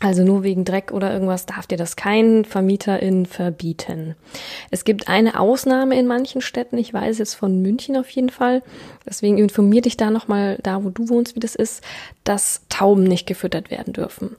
Also 0.02 0.24
nur 0.24 0.44
wegen 0.44 0.64
Dreck 0.64 0.94
oder 0.94 1.12
irgendwas 1.12 1.46
darf 1.46 1.68
dir 1.68 1.78
das 1.78 1.98
kein 1.98 2.46
Vermieterin 2.46 3.26
verbieten. 3.26 4.16
Es 4.72 4.86
gibt 4.86 5.10
eine 5.10 5.38
Ausnahme 5.38 6.00
in 6.00 6.08
manchen 6.08 6.40
Städten. 6.40 6.78
Ich 6.78 6.94
weiß 6.94 7.18
jetzt 7.18 7.34
von 7.34 7.62
München 7.62 7.98
auf 7.98 8.10
jeden 8.10 8.30
Fall. 8.30 8.64
Deswegen 9.06 9.38
informier 9.38 9.82
dich 9.82 9.98
da 9.98 10.10
nochmal, 10.10 10.58
da 10.64 10.86
wo 10.86 10.90
du 10.90 11.10
wohnst, 11.10 11.36
wie 11.36 11.42
das 11.42 11.54
ist, 11.54 11.84
dass 12.24 12.62
Tauben 12.70 13.04
nicht 13.04 13.28
gefüttert 13.28 13.72
werden 13.72 13.92
dürfen. 13.92 14.38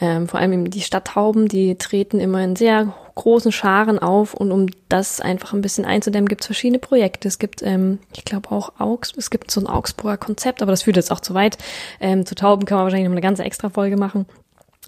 Ähm, 0.00 0.26
vor 0.26 0.40
allem 0.40 0.70
die 0.70 0.80
Stadttauben, 0.80 1.46
die 1.46 1.76
treten 1.76 2.18
immer 2.18 2.42
in 2.42 2.56
sehr 2.56 2.92
großen 3.16 3.50
Scharen 3.50 3.98
auf 3.98 4.34
und 4.34 4.52
um 4.52 4.66
das 4.88 5.20
einfach 5.20 5.52
ein 5.52 5.62
bisschen 5.62 5.84
einzudämmen, 5.84 6.28
gibt 6.28 6.42
es 6.42 6.46
verschiedene 6.46 6.78
Projekte. 6.78 7.26
Es 7.26 7.38
gibt, 7.38 7.62
ähm, 7.62 7.98
ich 8.14 8.24
glaube 8.24 8.52
auch 8.52 8.78
Augs, 8.78 9.12
es 9.16 9.30
gibt 9.30 9.50
so 9.50 9.60
ein 9.60 9.66
Augsburger 9.66 10.18
Konzept, 10.18 10.62
aber 10.62 10.70
das 10.70 10.84
führt 10.84 10.96
jetzt 10.96 11.10
auch 11.10 11.20
zu 11.20 11.34
weit. 11.34 11.58
Ähm, 11.98 12.24
zu 12.24 12.34
Tauben 12.34 12.66
kann 12.66 12.76
man 12.76 12.84
wahrscheinlich 12.84 13.08
noch 13.08 13.14
eine 13.14 13.20
ganze 13.20 13.42
extra 13.42 13.70
Folge 13.70 13.96
machen 13.96 14.26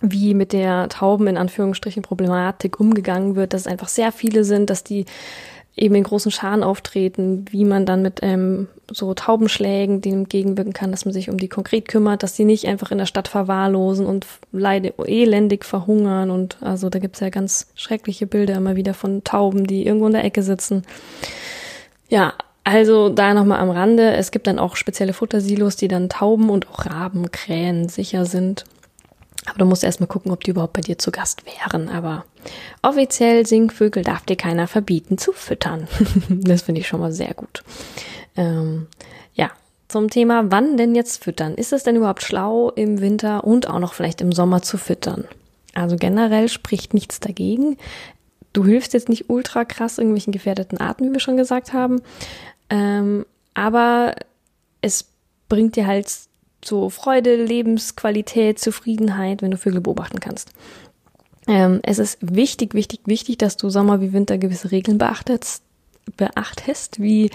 wie 0.01 0.35
mit 0.35 0.53
der 0.53 0.89
Tauben 0.89 1.27
in 1.27 1.37
Anführungsstrichen 1.37 2.03
Problematik 2.03 2.79
umgegangen 2.79 3.35
wird, 3.35 3.53
dass 3.53 3.63
es 3.63 3.67
einfach 3.67 3.89
sehr 3.89 4.13
viele 4.13 4.45
sind, 4.45 4.71
dass 4.71 4.85
die 4.85 5.07
eben 5.79 5.95
in 5.95 6.03
großen 6.03 6.31
Scharen 6.31 6.63
auftreten, 6.63 7.45
wie 7.51 7.65
man 7.65 7.87
dann 7.87 8.03
mit 8.03 8.21
ähm, 8.23 8.69
so 8.91 9.15
Taubenschlägen 9.15 10.01
dem 10.01 10.21
entgegenwirken 10.21 10.73
kann, 10.73 10.91
dass 10.91 11.05
man 11.05 11.15
sich 11.15 11.31
um 11.31 11.39
die 11.39 11.49
konkret 11.49 11.89
kümmert, 11.89 12.23
dass 12.23 12.37
sie 12.37 12.45
nicht 12.45 12.67
einfach 12.67 12.91
in 12.91 12.99
der 12.99 13.07
Stadt 13.07 13.29
verwahrlosen 13.29 14.07
und 14.07 14.27
leide, 14.53 14.95
elendig 15.07 15.65
verhungern 15.65 16.31
und 16.31 16.59
also 16.63 16.91
da 16.91 16.99
gibt's 16.99 17.21
ja 17.21 17.31
ganz 17.31 17.69
schreckliche 17.75 18.27
Bilder 18.27 18.57
immer 18.57 18.77
wieder 18.77 18.95
von 18.95 19.25
Tauben, 19.25 19.67
die 19.67 19.87
irgendwo 19.87 20.07
in 20.07 20.13
der 20.13 20.25
Ecke 20.25 20.43
sitzen. 20.43 20.83
Ja, 22.09 22.35
also 22.65 23.09
da 23.09 23.33
nochmal 23.33 23.61
am 23.61 23.71
Rande, 23.71 24.13
es 24.13 24.31
gibt 24.31 24.47
dann 24.47 24.59
auch 24.59 24.77
spezielle 24.77 25.15
Futtersilos, 25.15 25.77
die 25.77 25.89
dann 25.89 26.09
Tauben 26.09 26.51
und 26.51 26.69
auch 26.69 26.85
Raben, 26.85 27.31
Krähen 27.31 27.89
sicher 27.89 28.27
sind. 28.27 28.65
Aber 29.47 29.59
du 29.59 29.65
musst 29.65 29.85
erstmal 29.85 30.09
gucken, 30.09 30.33
ob 30.33 30.45
die 30.45 30.51
überhaupt 30.51 30.75
bei 30.75 30.83
dir 30.83 30.99
zu 30.99 31.11
Gast 31.11 31.45
wären. 31.47 31.89
Aber 31.89 32.27
offiziell 32.83 33.47
Singvögel 33.47 34.03
darf 34.03 34.25
dir 34.25 34.37
keiner 34.37 34.67
verbieten 34.67 35.19
zu 35.19 35.33
füttern. 35.33 35.89
das 36.29 36.63
finde 36.63 36.81
ich 36.81 36.89
schon 36.89 37.01
mal 37.01 37.13
sehr 37.13 37.35
gut. 37.35 37.63
Ähm, 38.37 38.87
ja, 39.35 39.51
zum 39.89 40.11
Thema, 40.11 40.51
wann 40.51 40.77
denn 40.77 40.95
jetzt 40.95 41.23
füttern? 41.25 41.55
Ist 41.55 41.73
es 41.73 41.83
denn 41.83 41.97
überhaupt 41.97 42.23
schlau, 42.23 42.71
im 42.71 43.01
Winter 43.01 43.45
und 43.45 43.69
auch 43.69 43.79
noch 43.79 43.95
vielleicht 43.95 44.21
im 44.21 44.33
Sommer 44.33 44.63
zu 44.63 44.79
füttern? 44.79 45.25
Also 45.75 45.97
generell 45.97 46.49
spricht 46.49 46.95
nichts 46.95 47.21
dagegen. 47.21 47.77
Du 48.53 48.65
hilfst 48.65 48.95
jetzt 48.95 49.09
nicht 49.09 49.29
ultra 49.29 49.65
krass 49.65 49.99
irgendwelchen 49.99 50.33
gefährdeten 50.33 50.79
Arten, 50.79 51.09
wie 51.09 51.13
wir 51.13 51.21
schon 51.21 51.37
gesagt 51.37 51.73
haben. 51.73 52.03
Ähm, 52.71 53.25
aber 53.55 54.15
es 54.81 55.07
bringt 55.49 55.77
dir 55.77 55.87
halt 55.87 56.11
so 56.65 56.91
Freude, 56.91 57.37
Lebensqualität, 57.37 58.59
Zufriedenheit, 58.59 59.43
wenn 59.43 59.51
du 59.51 59.57
Vögel 59.57 59.81
beobachten 59.81 60.21
kannst. 60.21 60.51
Ähm, 61.49 61.81
es 61.83 61.99
ist 61.99 62.19
wichtig, 62.21 62.75
wichtig, 62.75 63.01
wichtig, 63.07 63.39
dass 63.39 63.57
du 63.57 63.71
Sommer 63.71 64.01
wie 64.01 64.13
Winter 64.13 64.37
gewisse 64.37 64.71
Regeln 64.71 64.99
beachtest, 64.99 65.63
beachtest 66.17 67.01
wie 67.01 67.31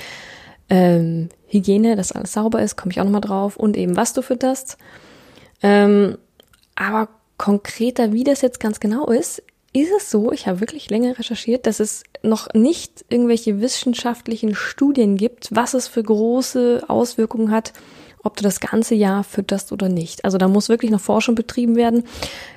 ähm, 0.69 1.29
Hygiene, 1.47 1.95
dass 1.95 2.11
alles 2.11 2.33
sauber 2.33 2.61
ist, 2.61 2.77
komme 2.77 2.91
ich 2.91 3.01
auch 3.01 3.05
nochmal 3.05 3.21
drauf, 3.21 3.57
und 3.57 3.75
eben 3.75 3.97
was 3.97 4.13
du 4.13 4.21
fütterst. 4.21 4.77
Ähm, 5.63 6.17
aber 6.75 7.09
konkreter, 7.37 8.13
wie 8.13 8.23
das 8.23 8.41
jetzt 8.41 8.59
ganz 8.59 8.79
genau 8.79 9.07
ist, 9.07 9.41
ist 9.73 9.91
es 9.97 10.11
so, 10.11 10.31
ich 10.31 10.47
habe 10.47 10.59
wirklich 10.61 10.91
länger 10.91 11.17
recherchiert, 11.17 11.65
dass 11.65 11.79
es 11.79 12.03
noch 12.21 12.53
nicht 12.53 13.03
irgendwelche 13.09 13.59
wissenschaftlichen 13.59 14.53
Studien 14.53 15.17
gibt, 15.17 15.49
was 15.51 15.73
es 15.73 15.87
für 15.87 16.03
große 16.03 16.83
Auswirkungen 16.87 17.49
hat, 17.49 17.73
ob 18.23 18.37
du 18.37 18.43
das 18.43 18.59
ganze 18.59 18.93
Jahr 18.93 19.23
fütterst 19.23 19.71
oder 19.71 19.89
nicht. 19.89 20.23
Also 20.23 20.37
da 20.37 20.47
muss 20.47 20.69
wirklich 20.69 20.91
noch 20.91 21.01
Forschung 21.01 21.33
betrieben 21.33 21.75
werden. 21.75 22.03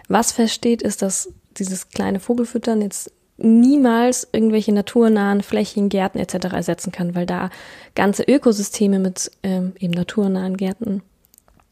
Was 0.09 0.33
feststeht, 0.33 0.83
ist, 0.83 1.01
dass 1.01 1.33
dieses 1.59 1.89
kleine 1.89 2.21
Vogelfüttern 2.21 2.83
jetzt 2.83 3.13
niemals 3.39 4.27
irgendwelche 4.33 4.73
naturnahen 4.73 5.43
Flächen, 5.43 5.89
Gärten 5.89 6.19
etc. 6.19 6.55
ersetzen 6.55 6.93
kann, 6.93 7.15
weil 7.15 7.27
da 7.27 7.51
ganze 7.95 8.23
Ökosysteme 8.23 8.99
mit 8.99 9.31
ähm, 9.43 9.73
eben 9.79 9.93
naturnahen 9.93 10.57
Gärten 10.57 11.03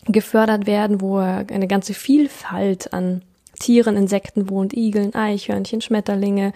gefördert 0.07 0.67
werden, 0.67 1.01
wo 1.01 1.17
eine 1.17 1.67
ganze 1.67 1.95
Vielfalt 1.95 2.93
an 2.93 3.23
Tieren, 3.59 3.97
Insekten 3.97 4.51
wohnt, 4.51 4.75
Igeln, 4.75 5.15
Eichhörnchen, 5.15 5.81
Schmetterlinge, 5.81 6.53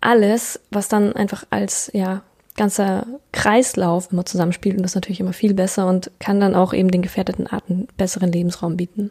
alles, 0.00 0.60
was 0.70 0.88
dann 0.88 1.12
einfach 1.14 1.44
als 1.50 1.90
ja 1.92 2.22
ganzer 2.56 3.06
Kreislauf 3.32 4.12
immer 4.12 4.24
zusammenspielt 4.24 4.76
und 4.76 4.82
das 4.82 4.92
ist 4.92 4.96
natürlich 4.96 5.20
immer 5.20 5.32
viel 5.32 5.54
besser 5.54 5.86
und 5.86 6.10
kann 6.18 6.40
dann 6.40 6.54
auch 6.54 6.72
eben 6.72 6.90
den 6.90 7.02
gefährdeten 7.02 7.46
Arten 7.46 7.88
besseren 7.96 8.32
Lebensraum 8.32 8.76
bieten. 8.76 9.10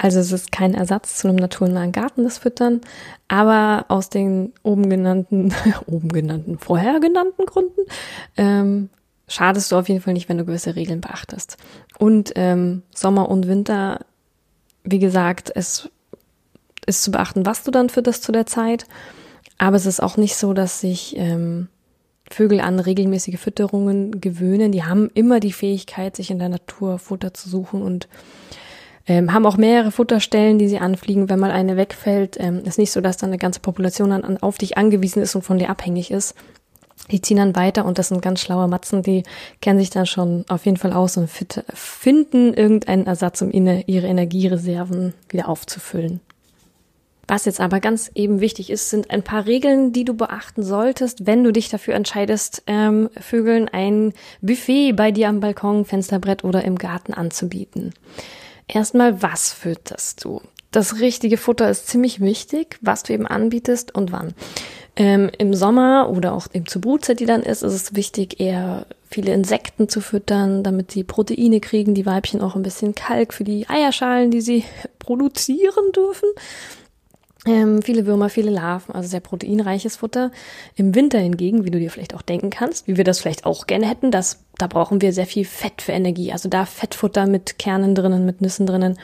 Also 0.00 0.20
es 0.20 0.30
ist 0.30 0.52
kein 0.52 0.74
Ersatz 0.74 1.16
zu 1.16 1.26
einem 1.26 1.38
naturnahen 1.38 1.90
Garten, 1.90 2.22
das 2.22 2.38
Füttern, 2.38 2.80
aber 3.26 3.84
aus 3.88 4.08
den 4.08 4.52
oben 4.62 4.88
genannten, 4.88 5.52
oben 5.86 6.08
genannten, 6.10 6.56
vorher 6.56 7.00
genannten 7.00 7.44
Gründen 7.46 7.80
ähm, 8.36 8.90
schadest 9.26 9.72
du 9.72 9.76
auf 9.76 9.88
jeden 9.88 10.00
Fall 10.00 10.12
nicht, 10.12 10.28
wenn 10.28 10.38
du 10.38 10.44
gewisse 10.44 10.76
Regeln 10.76 11.00
beachtest. 11.00 11.56
Und 11.98 12.32
ähm, 12.36 12.84
Sommer 12.94 13.28
und 13.28 13.48
Winter, 13.48 13.98
wie 14.84 15.00
gesagt, 15.00 15.50
es 15.52 15.90
ist 16.86 17.02
zu 17.02 17.10
beachten, 17.10 17.44
was 17.44 17.64
du 17.64 17.72
dann 17.72 17.90
fütterst 17.90 18.22
zu 18.22 18.30
der 18.30 18.46
Zeit. 18.46 18.86
Aber 19.58 19.74
es 19.74 19.84
ist 19.84 20.00
auch 20.00 20.16
nicht 20.16 20.36
so, 20.36 20.52
dass 20.52 20.80
sich 20.80 21.16
ähm, 21.16 21.66
Vögel 22.30 22.60
an 22.60 22.78
regelmäßige 22.78 23.40
Fütterungen 23.40 24.20
gewöhnen. 24.20 24.70
Die 24.70 24.84
haben 24.84 25.10
immer 25.14 25.40
die 25.40 25.52
Fähigkeit, 25.52 26.14
sich 26.14 26.30
in 26.30 26.38
der 26.38 26.50
Natur 26.50 27.00
Futter 27.00 27.34
zu 27.34 27.48
suchen 27.48 27.82
und 27.82 28.06
ähm, 29.08 29.32
haben 29.32 29.46
auch 29.46 29.56
mehrere 29.56 29.90
Futterstellen, 29.90 30.58
die 30.58 30.68
sie 30.68 30.78
anfliegen. 30.78 31.28
Wenn 31.28 31.40
mal 31.40 31.50
eine 31.50 31.76
wegfällt, 31.76 32.36
ähm, 32.38 32.62
ist 32.64 32.78
nicht 32.78 32.92
so, 32.92 33.00
dass 33.00 33.16
dann 33.16 33.30
eine 33.30 33.38
ganze 33.38 33.60
Population 33.60 34.12
an, 34.12 34.36
auf 34.38 34.58
dich 34.58 34.76
angewiesen 34.76 35.22
ist 35.22 35.34
und 35.34 35.42
von 35.42 35.58
dir 35.58 35.70
abhängig 35.70 36.10
ist. 36.10 36.34
Die 37.10 37.22
ziehen 37.22 37.38
dann 37.38 37.56
weiter 37.56 37.86
und 37.86 37.98
das 37.98 38.08
sind 38.08 38.20
ganz 38.20 38.40
schlaue 38.40 38.68
Matzen, 38.68 39.02
die 39.02 39.22
kennen 39.62 39.78
sich 39.78 39.88
dann 39.88 40.04
schon 40.04 40.44
auf 40.48 40.66
jeden 40.66 40.76
Fall 40.76 40.92
aus 40.92 41.16
und 41.16 41.30
fit, 41.30 41.64
finden 41.72 42.52
irgendeinen 42.52 43.06
Ersatz, 43.06 43.40
um 43.40 43.50
ihre 43.50 43.82
Energiereserven 43.86 45.14
wieder 45.30 45.48
aufzufüllen. 45.48 46.20
Was 47.26 47.44
jetzt 47.44 47.60
aber 47.60 47.80
ganz 47.80 48.10
eben 48.14 48.40
wichtig 48.40 48.70
ist, 48.70 48.90
sind 48.90 49.10
ein 49.10 49.22
paar 49.22 49.46
Regeln, 49.46 49.92
die 49.92 50.04
du 50.04 50.14
beachten 50.14 50.62
solltest, 50.62 51.26
wenn 51.26 51.44
du 51.44 51.52
dich 51.52 51.68
dafür 51.68 51.94
entscheidest, 51.94 52.62
ähm, 52.66 53.10
Vögeln 53.20 53.68
ein 53.68 54.14
Buffet 54.40 54.92
bei 54.92 55.10
dir 55.10 55.28
am 55.28 55.40
Balkon, 55.40 55.84
Fensterbrett 55.84 56.42
oder 56.42 56.64
im 56.64 56.76
Garten 56.76 57.12
anzubieten. 57.12 57.92
Erstmal, 58.68 59.22
was 59.22 59.52
fütterst 59.52 60.24
du? 60.24 60.42
Das 60.70 61.00
richtige 61.00 61.38
Futter 61.38 61.70
ist 61.70 61.88
ziemlich 61.88 62.20
wichtig, 62.20 62.78
was 62.82 63.02
du 63.02 63.14
eben 63.14 63.26
anbietest 63.26 63.94
und 63.94 64.12
wann. 64.12 64.34
Ähm, 64.96 65.30
Im 65.38 65.54
Sommer 65.54 66.10
oder 66.10 66.34
auch 66.34 66.48
eben 66.52 66.66
zur 66.66 66.82
Brutzeit, 66.82 67.20
die 67.20 67.26
dann 67.26 67.42
ist, 67.42 67.62
ist 67.62 67.72
es 67.72 67.94
wichtig, 67.94 68.40
eher 68.40 68.86
viele 69.10 69.32
Insekten 69.32 69.88
zu 69.88 70.00
füttern, 70.00 70.62
damit 70.62 70.90
sie 70.90 71.04
Proteine 71.04 71.60
kriegen, 71.60 71.94
die 71.94 72.04
Weibchen 72.04 72.42
auch 72.42 72.56
ein 72.56 72.62
bisschen 72.62 72.94
Kalk 72.94 73.32
für 73.32 73.44
die 73.44 73.68
Eierschalen, 73.68 74.30
die 74.30 74.42
sie 74.42 74.64
produzieren 74.98 75.92
dürfen. 75.94 76.28
Ähm, 77.48 77.82
viele 77.82 78.04
Würmer, 78.04 78.28
viele 78.28 78.50
Larven, 78.50 78.94
also 78.94 79.08
sehr 79.08 79.20
proteinreiches 79.20 79.96
Futter. 79.96 80.30
Im 80.76 80.94
Winter 80.94 81.18
hingegen, 81.18 81.64
wie 81.64 81.70
du 81.70 81.78
dir 81.78 81.90
vielleicht 81.90 82.14
auch 82.14 82.22
denken 82.22 82.50
kannst, 82.50 82.86
wie 82.86 82.96
wir 82.96 83.04
das 83.04 83.20
vielleicht 83.20 83.46
auch 83.46 83.66
gerne 83.66 83.88
hätten, 83.88 84.10
das, 84.10 84.44
da 84.58 84.66
brauchen 84.66 85.00
wir 85.00 85.12
sehr 85.12 85.26
viel 85.26 85.44
Fett 85.44 85.80
für 85.80 85.92
Energie. 85.92 86.32
Also 86.32 86.48
da 86.48 86.66
Fettfutter 86.66 87.26
mit 87.26 87.58
Kernen 87.58 87.94
drinnen, 87.94 88.26
mit 88.26 88.42
Nüssen 88.42 88.66
drinnen, 88.66 88.98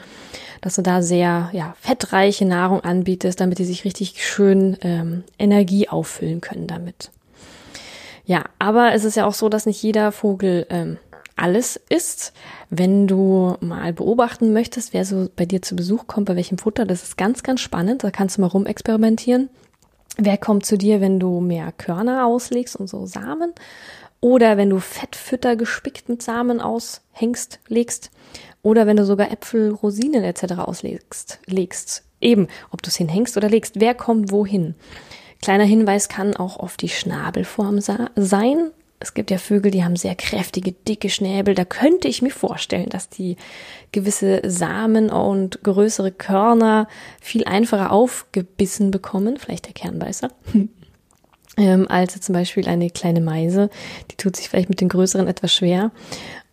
dass 0.61 0.75
du 0.75 0.83
da 0.83 1.01
sehr 1.01 1.49
ja, 1.53 1.75
fettreiche 1.81 2.45
Nahrung 2.45 2.81
anbietest, 2.81 3.39
damit 3.39 3.57
die 3.57 3.65
sich 3.65 3.83
richtig 3.83 4.23
schön 4.23 4.77
ähm, 4.81 5.23
Energie 5.39 5.89
auffüllen 5.89 6.41
können 6.41 6.67
damit. 6.67 7.11
Ja, 8.25 8.45
aber 8.57 8.93
es 8.93 9.03
ist 9.05 9.15
ja 9.15 9.25
auch 9.25 9.33
so, 9.33 9.49
dass 9.49 9.65
nicht 9.65 9.81
jeder 9.81 10.11
Vogel 10.11 10.65
ähm, 10.69 10.97
alles 11.35 11.79
isst. 11.89 12.33
Wenn 12.69 13.07
du 13.07 13.55
mal 13.59 13.93
beobachten 13.93 14.53
möchtest, 14.53 14.93
wer 14.93 15.05
so 15.05 15.29
bei 15.35 15.45
dir 15.45 15.61
zu 15.61 15.75
Besuch 15.75 16.07
kommt, 16.07 16.27
bei 16.27 16.35
welchem 16.35 16.57
Futter, 16.57 16.85
das 16.85 17.03
ist 17.03 17.17
ganz, 17.17 17.43
ganz 17.43 17.61
spannend. 17.61 18.03
Da 18.03 18.11
kannst 18.11 18.37
du 18.37 18.41
mal 18.41 18.47
rumexperimentieren. 18.47 19.49
Wer 20.17 20.37
kommt 20.37 20.65
zu 20.65 20.77
dir, 20.77 21.01
wenn 21.01 21.19
du 21.19 21.41
mehr 21.41 21.73
Körner 21.73 22.25
auslegst 22.25 22.75
und 22.75 22.87
so 22.87 23.05
Samen? 23.05 23.53
Oder 24.21 24.57
wenn 24.57 24.69
du 24.69 24.79
Fettfütter 24.79 25.55
gespickt 25.55 26.09
mit 26.09 26.21
Samen 26.21 26.61
aushängst, 26.61 27.59
legst? 27.67 28.11
Oder 28.63 28.87
wenn 28.87 28.97
du 28.97 29.05
sogar 29.05 29.31
Äpfel, 29.31 29.71
Rosinen 29.71 30.23
etc. 30.23 30.53
auslegst, 30.59 31.39
legst? 31.45 32.03
Eben, 32.21 32.47
ob 32.71 32.81
du 32.81 32.87
es 32.87 32.95
hinhängst 32.95 33.35
oder 33.37 33.49
legst, 33.49 33.79
wer 33.79 33.93
kommt 33.93 34.31
wohin? 34.31 34.73
Kleiner 35.41 35.65
Hinweis 35.65 36.09
kann 36.09 36.35
auch 36.35 36.57
auf 36.57 36.77
die 36.77 36.89
Schnabelform 36.89 37.81
sein. 37.81 38.71
Es 38.99 39.13
gibt 39.13 39.29
ja 39.29 39.37
Vögel, 39.37 39.71
die 39.71 39.83
haben 39.83 39.97
sehr 39.97 40.15
kräftige, 40.15 40.71
dicke 40.71 41.09
Schnäbel. 41.09 41.53
Da 41.53 41.65
könnte 41.65 42.07
ich 42.07 42.21
mir 42.21 42.31
vorstellen, 42.31 42.89
dass 42.89 43.09
die 43.09 43.35
gewisse 43.91 44.41
Samen 44.49 45.09
und 45.09 45.63
größere 45.63 46.11
Körner 46.11 46.87
viel 47.21 47.43
einfacher 47.43 47.91
aufgebissen 47.91 48.91
bekommen. 48.91 49.37
Vielleicht 49.37 49.65
der 49.65 49.73
Kernbeißer. 49.73 50.29
ähm, 51.57 51.87
als 51.89 52.19
zum 52.21 52.33
Beispiel 52.33 52.67
eine 52.67 52.89
kleine 52.89 53.21
Meise. 53.21 53.69
Die 54.11 54.15
tut 54.15 54.37
sich 54.37 54.49
vielleicht 54.49 54.69
mit 54.69 54.81
den 54.81 54.89
größeren 54.89 55.27
etwas 55.27 55.53
schwer. 55.53 55.91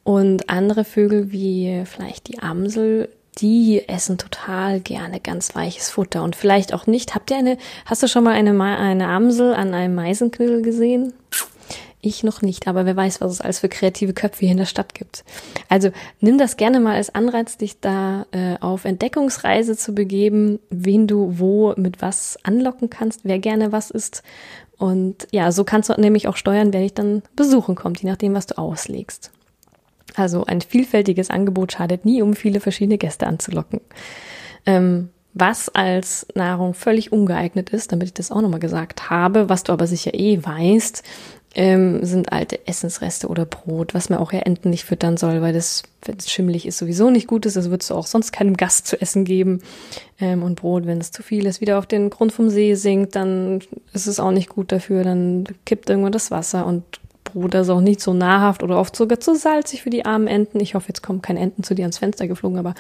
Und 0.05 0.51
andere 0.51 0.85
Vögel 0.85 1.31
wie 1.31 1.85
vielleicht 1.85 2.27
die 2.27 2.41
Amsel, 2.41 3.09
die 3.39 3.89
essen 3.89 4.19
total 4.19 4.81
gerne 4.81 5.21
ganz 5.21 5.55
weiches 5.55 5.91
Futter 5.91 6.23
und 6.23 6.37
vielleicht 6.37 6.75
auch 6.75 6.87
nicht. 6.87 7.15
Habt 7.15 7.31
ihr 7.31 7.39
eine, 7.39 7.57
hast 7.87 8.03
du 8.03 8.09
schon 8.09 8.25
mal 8.25 8.35
eine, 8.35 8.61
eine 8.61 9.09
Amsel 9.09 9.55
an 9.55 9.75
einem 9.75 9.95
Meisenknödel 9.95 10.63
gesehen? 10.63 11.15
Ich 12.05 12.25
noch 12.25 12.43
nicht, 12.43 12.67
aber 12.67 12.85
wer 12.85 12.97
weiß, 12.97 13.21
was 13.21 13.31
es 13.31 13.41
alles 13.41 13.61
für 13.61 13.69
kreative 13.69 14.13
Köpfe 14.13 14.41
hier 14.41 14.51
in 14.51 14.57
der 14.57 14.67
Stadt 14.67 14.93
gibt. 14.93 15.25
Also 15.69 15.93
nimm 16.19 16.37
das 16.37 16.57
gerne 16.57 16.81
mal 16.81 16.97
als 16.97 17.15
Anreiz, 17.15 17.57
dich 17.57 17.79
da 17.81 18.27
äh, 18.33 18.57
auf 18.61 18.85
Entdeckungsreise 18.85 19.77
zu 19.77 19.95
begeben, 19.95 20.59
wen 20.69 21.07
du 21.07 21.39
wo 21.39 21.75
mit 21.77 22.03
was 22.03 22.39
anlocken 22.43 22.91
kannst, 22.91 23.21
wer 23.23 23.39
gerne 23.39 23.71
was 23.71 23.93
isst. 23.93 24.25
Und 24.79 25.29
ja, 25.31 25.53
so 25.53 25.63
kannst 25.63 25.91
du 25.91 25.95
nämlich 26.01 26.27
auch 26.27 26.37
steuern, 26.37 26.73
wer 26.73 26.81
dich 26.81 26.95
dann 26.95 27.23
besuchen 27.37 27.77
kommt, 27.77 28.03
je 28.03 28.11
nachdem, 28.11 28.35
was 28.35 28.47
du 28.47 28.59
auslegst. 28.59 29.31
Also 30.17 30.45
ein 30.45 30.61
vielfältiges 30.61 31.31
Angebot 31.31 31.71
schadet 31.71 32.05
nie, 32.05 32.21
um 32.21 32.35
viele 32.35 32.59
verschiedene 32.59 32.99
Gäste 32.99 33.29
anzulocken. 33.29 33.81
Ähm, 34.67 35.11
was 35.35 35.69
als 35.71 36.27
Nahrung 36.35 36.75
völlig 36.75 37.13
ungeeignet 37.13 37.71
ist, 37.71 37.93
damit 37.93 38.09
ich 38.09 38.15
das 38.15 38.31
auch 38.31 38.43
nochmal 38.43 38.61
gesagt 38.61 39.09
habe, 39.09 39.49
was 39.49 39.63
du 39.63 39.73
aber 39.73 39.87
sicher 39.87 40.13
eh 40.15 40.45
weißt, 40.45 41.03
ähm, 41.55 42.05
sind 42.05 42.33
alte 42.33 42.67
Essensreste 42.67 43.29
oder 43.29 43.45
Brot, 43.45 43.93
was 43.95 44.09
man 44.09 44.19
auch 44.19 44.33
ja 44.33 44.41
Enten 44.41 44.71
nicht 44.71 44.85
füttern 44.85 45.17
soll, 45.17 45.43
weil 45.43 45.53
das, 45.53 45.83
wenn 46.05 46.17
es 46.17 46.31
schimmelig 46.31 46.67
ist, 46.67 46.79
sowieso 46.79 47.11
nicht 47.11 47.27
gut 47.27 47.45
ist. 47.45 47.57
Das 47.57 47.71
würdest 47.71 47.91
du 47.91 47.95
auch 47.95 48.07
sonst 48.07 48.33
keinem 48.33 48.57
Gast 48.57 48.87
zu 48.87 49.01
essen 49.01 49.25
geben. 49.25 49.61
Ähm, 50.19 50.43
und 50.43 50.57
Brot, 50.57 50.87
wenn 50.87 50.99
es 50.99 51.11
zu 51.11 51.23
viel 51.23 51.47
ist, 51.47 51.61
wieder 51.61 51.79
auf 51.79 51.87
den 51.87 52.09
Grund 52.09 52.33
vom 52.33 52.49
See 52.49 52.75
sinkt, 52.75 53.17
dann 53.17 53.61
ist 53.93 54.07
es 54.07 54.19
auch 54.19 54.31
nicht 54.31 54.49
gut 54.49 54.73
dafür. 54.73 55.05
Dann 55.05 55.45
kippt 55.67 55.91
irgendwann 55.91 56.13
das 56.13 56.31
Wasser 56.31 56.67
und 56.67 56.85
Brot 57.25 57.55
ist 57.55 57.69
auch 57.69 57.81
nicht 57.81 58.01
so 58.01 58.15
nahrhaft 58.15 58.63
oder 58.63 58.79
oft 58.79 58.97
sogar 58.97 59.21
zu 59.21 59.35
salzig 59.35 59.83
für 59.83 59.91
die 59.91 60.07
armen 60.07 60.27
Enten. 60.27 60.59
Ich 60.61 60.75
hoffe, 60.75 60.89
jetzt 60.89 61.03
kommen 61.03 61.23
keine 61.23 61.41
Enten 61.41 61.63
zu 61.63 61.75
dir 61.75 61.83
ans 61.83 61.99
Fenster 61.99 62.27
geflogen, 62.27 62.59
aber 62.59 62.75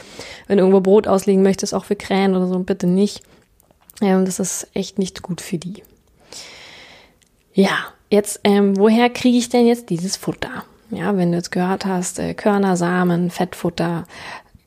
wenn 0.46 0.56
du 0.56 0.62
irgendwo 0.62 0.80
Brot 0.80 1.06
auslegen 1.06 1.42
möchtest, 1.42 1.74
auch 1.74 1.84
für 1.84 1.96
Krähen 1.96 2.34
oder 2.34 2.46
so, 2.46 2.58
bitte 2.60 2.86
nicht. 2.86 3.22
Ähm, 4.00 4.24
das 4.24 4.40
ist 4.40 4.68
echt 4.72 4.98
nicht 4.98 5.22
gut 5.22 5.40
für 5.40 5.58
die. 5.58 5.82
Ja, 7.54 7.92
Jetzt, 8.12 8.40
ähm, 8.44 8.76
woher 8.76 9.08
kriege 9.08 9.38
ich 9.38 9.48
denn 9.48 9.66
jetzt 9.66 9.88
dieses 9.88 10.18
Futter? 10.18 10.64
Ja, 10.90 11.16
wenn 11.16 11.30
du 11.32 11.38
jetzt 11.38 11.50
gehört 11.50 11.86
hast, 11.86 12.18
äh, 12.18 12.34
Körner, 12.34 12.76
Samen, 12.76 13.30
Fettfutter, 13.30 14.04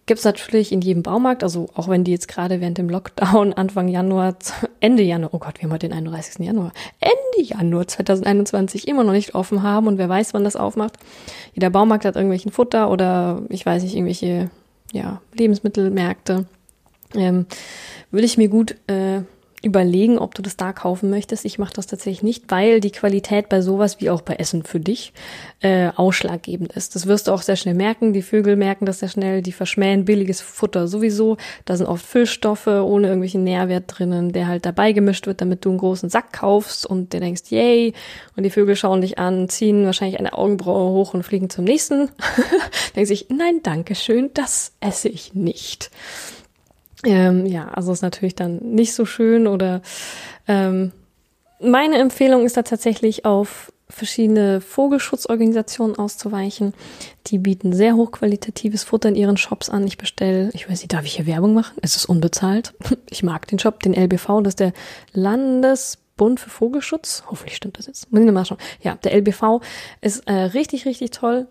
gibt's 0.08 0.24
natürlich 0.24 0.72
in 0.72 0.82
jedem 0.82 1.04
Baumarkt, 1.04 1.44
also 1.44 1.70
auch 1.75 1.88
wenn 1.88 2.04
die 2.04 2.10
jetzt 2.10 2.28
gerade 2.28 2.60
während 2.60 2.80
dem 2.80 2.90
Lockdown 2.90 3.54
Anfang 3.58 3.88
Januar, 3.88 4.36
Ende 4.80 5.04
Januar, 5.04 5.30
oh 5.32 5.38
Gott, 5.38 5.60
wir 5.60 5.66
haben 5.66 5.74
heute 5.74 5.88
den 5.88 5.96
31. 5.96 6.44
Januar, 6.44 6.74
Ende 7.00 7.48
Januar 7.48 7.88
2021 7.88 8.88
immer 8.88 9.04
noch 9.04 9.14
nicht 9.14 9.36
offen 9.36 9.62
haben 9.62 9.86
und 9.86 10.00
wer 10.00 10.10
weiß, 10.10 10.34
wann 10.34 10.44
das 10.44 10.56
aufmacht. 10.56 10.98
Jeder 11.54 11.70
Baumarkt 11.70 12.06
hat 12.06 12.16
irgendwelchen 12.16 12.52
Futter 12.52 12.90
oder 12.90 13.44
ich 13.50 13.64
weiß 13.64 13.84
nicht, 13.84 13.94
irgendwelche 13.94 14.50
ja, 14.92 15.22
Lebensmittelmärkte. 15.34 16.48
Ähm, 17.14 17.46
würde 18.10 18.25
ich 18.25 18.40
mir 18.40 18.48
gut 18.48 18.75
äh, 18.88 19.22
überlegen, 19.66 20.20
ob 20.20 20.36
du 20.36 20.44
das 20.44 20.58
da 20.58 20.72
kaufen 20.74 21.10
möchtest. 21.10 21.44
Ich 21.44 21.58
mache 21.58 21.74
das 21.74 21.88
tatsächlich 21.88 22.22
nicht, 22.22 22.46
weil 22.50 22.80
die 22.80 22.92
Qualität 22.92 23.50
bei 23.50 23.62
sowas 23.62 24.00
wie 24.00 24.12
auch 24.12 24.22
bei 24.22 24.36
Essen 24.36 24.64
für 24.64 24.80
dich 24.80 25.12
äh, 25.62 25.90
ausschlaggebend 25.96 26.74
ist. 26.74 26.96
Das 26.96 27.08
wirst 27.08 27.28
du 27.28 27.32
auch 27.32 27.42
sehr 27.42 27.56
schnell 27.56 27.74
merken. 27.74 28.14
Die 28.14 28.22
Vögel 28.22 28.56
merken 28.56 28.86
das 28.86 29.00
sehr 29.00 29.10
schnell. 29.10 29.42
Die 29.42 29.52
verschmähen 29.52 30.06
billiges 30.06 30.40
Futter 30.40 30.88
sowieso. 30.88 31.38
Da 31.66 31.76
sind 31.76 31.88
oft 31.88 32.06
Füllstoffe 32.06 32.68
ohne 32.68 33.08
irgendwelchen 33.08 33.44
Nährwert 33.44 33.86
drinnen, 33.88 34.32
der 34.32 34.48
halt 34.48 34.66
dabei 34.66 34.92
gemischt 34.92 35.26
wird, 35.26 35.42
damit 35.42 35.66
du 35.66 35.70
einen 35.70 35.80
großen 35.80 36.10
Sack 36.10 36.32
kaufst 36.32 36.86
und 36.86 37.14
dir 37.14 37.20
denkst, 37.20 37.50
yay. 37.50 37.94
Und 38.38 38.44
die 38.44 38.52
Vögel 38.52 38.76
schauen 38.76 39.02
dich 39.02 39.18
an, 39.18 39.50
ziehen 39.50 39.86
wahrscheinlich 39.86 40.20
eine 40.20 40.34
Augenbraue 40.34 40.92
hoch 40.92 41.16
und 41.16 41.24
fliegen 41.24 41.50
zum 41.50 41.66
nächsten. 41.66 42.10
Denken 42.96 43.08
sich, 43.08 43.28
nein, 43.30 43.62
danke 43.64 43.96
schön, 43.96 44.30
das 44.36 44.74
esse 44.80 45.10
ich 45.10 45.34
nicht. 45.34 45.90
Ähm, 47.04 47.46
ja, 47.46 47.68
also 47.70 47.92
ist 47.92 48.02
natürlich 48.02 48.36
dann 48.36 48.58
nicht 48.58 48.94
so 48.94 49.06
schön 49.06 49.48
oder 49.48 49.82
ähm, 50.48 50.92
meine 51.60 51.98
Empfehlung 51.98 52.46
ist 52.46 52.58
da 52.58 52.64
tatsächlich 52.64 53.25
auf 53.25 53.72
verschiedene 53.88 54.62
Vogelschutzorganisationen 54.62 55.98
auszuweichen. 55.98 56.74
Die 57.28 57.38
bieten 57.38 57.72
sehr 57.72 57.96
hochqualitatives 57.96 58.84
Futter 58.84 59.10
in 59.10 59.16
ihren 59.16 59.38
Shops 59.38 59.70
an. 59.70 59.86
Ich 59.86 59.98
bestelle, 59.98 60.50
ich 60.54 60.70
weiß 60.70 60.82
nicht, 60.82 60.94
darf 60.94 61.06
ich 61.06 61.16
hier 61.16 61.28
Werbung 61.28 61.54
machen? 61.54 61.78
Es 61.82 61.96
ist 61.96 62.06
unbezahlt. 62.06 62.74
Ich 63.10 63.24
mag 63.24 63.48
den 63.48 63.60
Shop, 63.60 63.82
den 63.82 63.94
LBV, 63.94 64.42
das 64.42 64.52
ist 64.52 64.60
der 64.60 64.74
Landesbund 65.14 66.40
für 66.40 66.50
Vogelschutz. 66.50 67.24
Hoffentlich 67.30 67.56
stimmt 67.56 67.78
das 67.78 67.86
jetzt. 67.86 68.12
Muss 68.12 68.22
ich 68.22 68.32
mal 68.32 68.44
schauen. 68.44 68.58
Ja, 68.82 68.96
der 68.96 69.14
LBV 69.14 69.62
ist 70.02 70.28
äh, 70.28 70.34
richtig, 70.34 70.86
richtig 70.86 71.12
toll. 71.12 71.48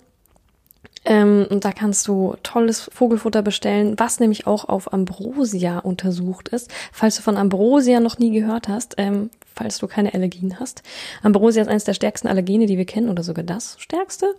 Ähm, 1.05 1.47
und 1.51 1.65
da 1.65 1.73
kannst 1.73 2.09
du 2.09 2.37
tolles 2.43 2.91
Vogelfutter 2.93 3.43
bestellen, 3.43 3.95
was 3.99 4.21
nämlich 4.21 4.47
auch 4.47 4.69
auf 4.69 4.93
Ambrosia 4.93 5.79
untersucht 5.79 6.49
ist. 6.49 6.71
Falls 6.93 7.17
du 7.17 7.23
von 7.23 7.37
Ambrosia 7.37 8.01
noch 8.01 8.19
nie 8.19 8.33
gehört 8.33 8.69
hast, 8.69 8.95
ähm, 8.97 9.31
falls 9.55 9.79
du 9.79 9.87
keine 9.87 10.13
Allergien 10.15 10.59
hast. 10.61 10.83
Ambrosia 11.23 11.63
ist 11.63 11.69
eines 11.69 11.85
der 11.85 11.95
stärksten 11.95 12.29
Allergene, 12.29 12.67
die 12.67 12.77
wir 12.77 12.85
kennen, 12.85 13.09
oder 13.09 13.23
sogar 13.23 13.45
das 13.45 13.77
stärkste, 13.79 14.35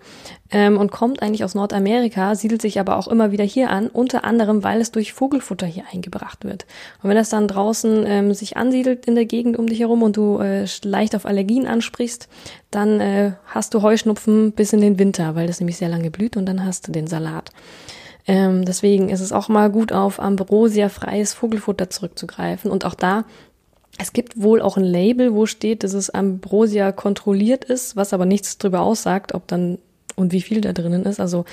ähm, 0.51 0.77
und 0.77 0.91
kommt 0.91 1.21
eigentlich 1.21 1.43
aus 1.43 1.55
Nordamerika, 1.55 2.35
siedelt 2.35 2.61
sich 2.61 2.79
aber 2.79 2.97
auch 2.97 3.07
immer 3.07 3.31
wieder 3.31 3.43
hier 3.43 3.69
an, 3.69 3.87
unter 3.87 4.23
anderem, 4.23 4.63
weil 4.63 4.81
es 4.81 4.91
durch 4.91 5.13
Vogelfutter 5.13 5.65
hier 5.65 5.85
eingebracht 5.91 6.43
wird. 6.43 6.65
Und 7.01 7.09
wenn 7.09 7.17
das 7.17 7.29
dann 7.29 7.47
draußen 7.47 8.05
ähm, 8.05 8.33
sich 8.33 8.57
ansiedelt 8.57 9.05
in 9.05 9.15
der 9.15 9.25
Gegend 9.25 9.57
um 9.57 9.67
dich 9.67 9.79
herum 9.79 10.03
und 10.03 10.17
du 10.17 10.39
äh, 10.39 10.65
leicht 10.83 11.15
auf 11.15 11.25
Allergien 11.25 11.67
ansprichst, 11.67 12.27
dann 12.71 12.99
äh, 12.99 13.31
hast 13.45 13.73
du 13.73 13.81
Heuschnupfen 13.81 14.51
bis 14.51 14.73
in 14.73 14.81
den 14.81 14.99
Winter, 14.99 15.35
weil 15.35 15.47
das 15.47 15.59
nämlich 15.59 15.77
sehr 15.77 15.89
lange 15.89 16.11
blüht 16.11 16.37
und 16.37 16.45
dann 16.45 16.65
hast 16.65 16.87
du 16.87 16.91
den 16.91 17.07
Salat. 17.07 17.51
Ähm, 18.27 18.65
deswegen 18.65 19.09
ist 19.09 19.21
es 19.21 19.31
auch 19.31 19.49
mal 19.49 19.69
gut, 19.69 19.91
auf 19.91 20.19
Ambrosia-freies 20.19 21.33
Vogelfutter 21.33 21.89
zurückzugreifen. 21.89 22.71
Und 22.71 22.85
auch 22.85 22.95
da 22.95 23.25
es 23.97 24.13
gibt 24.13 24.41
wohl 24.41 24.61
auch 24.61 24.77
ein 24.77 24.83
Label, 24.83 25.33
wo 25.33 25.45
steht, 25.45 25.83
dass 25.83 25.93
es 25.93 26.09
Ambrosia 26.09 26.91
kontrolliert 26.91 27.63
ist, 27.63 27.95
was 27.95 28.13
aber 28.13 28.25
nichts 28.25 28.57
darüber 28.57 28.81
aussagt, 28.81 29.33
ob 29.33 29.47
dann 29.47 29.77
und 30.15 30.31
wie 30.31 30.41
viel 30.41 30.61
da 30.61 30.73
drinnen 30.73 31.03
ist. 31.03 31.19
Also 31.19 31.45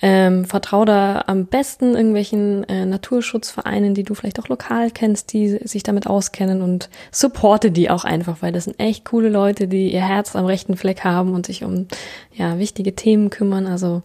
ähm, 0.00 0.44
vertrau 0.44 0.84
da 0.84 1.24
am 1.26 1.46
besten 1.46 1.96
irgendwelchen 1.96 2.64
äh, 2.68 2.86
Naturschutzvereinen, 2.86 3.94
die 3.94 4.04
du 4.04 4.14
vielleicht 4.14 4.38
auch 4.40 4.48
lokal 4.48 4.90
kennst, 4.90 5.32
die 5.32 5.58
sich 5.66 5.82
damit 5.82 6.06
auskennen 6.06 6.62
und 6.62 6.90
supporte 7.10 7.70
die 7.70 7.90
auch 7.90 8.04
einfach, 8.04 8.38
weil 8.40 8.52
das 8.52 8.64
sind 8.64 8.78
echt 8.78 9.04
coole 9.04 9.28
Leute, 9.28 9.66
die 9.68 9.92
ihr 9.92 10.06
Herz 10.06 10.36
am 10.36 10.46
rechten 10.46 10.76
Fleck 10.76 11.02
haben 11.04 11.34
und 11.34 11.46
sich 11.46 11.64
um 11.64 11.88
ja 12.32 12.58
wichtige 12.58 12.94
Themen 12.94 13.30
kümmern. 13.30 13.66
Also 13.66 14.02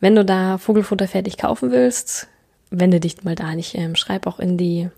wenn 0.00 0.14
du 0.14 0.24
da 0.24 0.58
Vogelfutter 0.58 1.08
fertig 1.08 1.38
kaufen 1.38 1.72
willst, 1.72 2.28
wende 2.70 3.00
dich 3.00 3.24
mal 3.24 3.34
da 3.34 3.54
nicht. 3.54 3.74
Ähm, 3.74 3.96
schreib 3.96 4.26
auch 4.26 4.38
in 4.38 4.56
die 4.56 4.90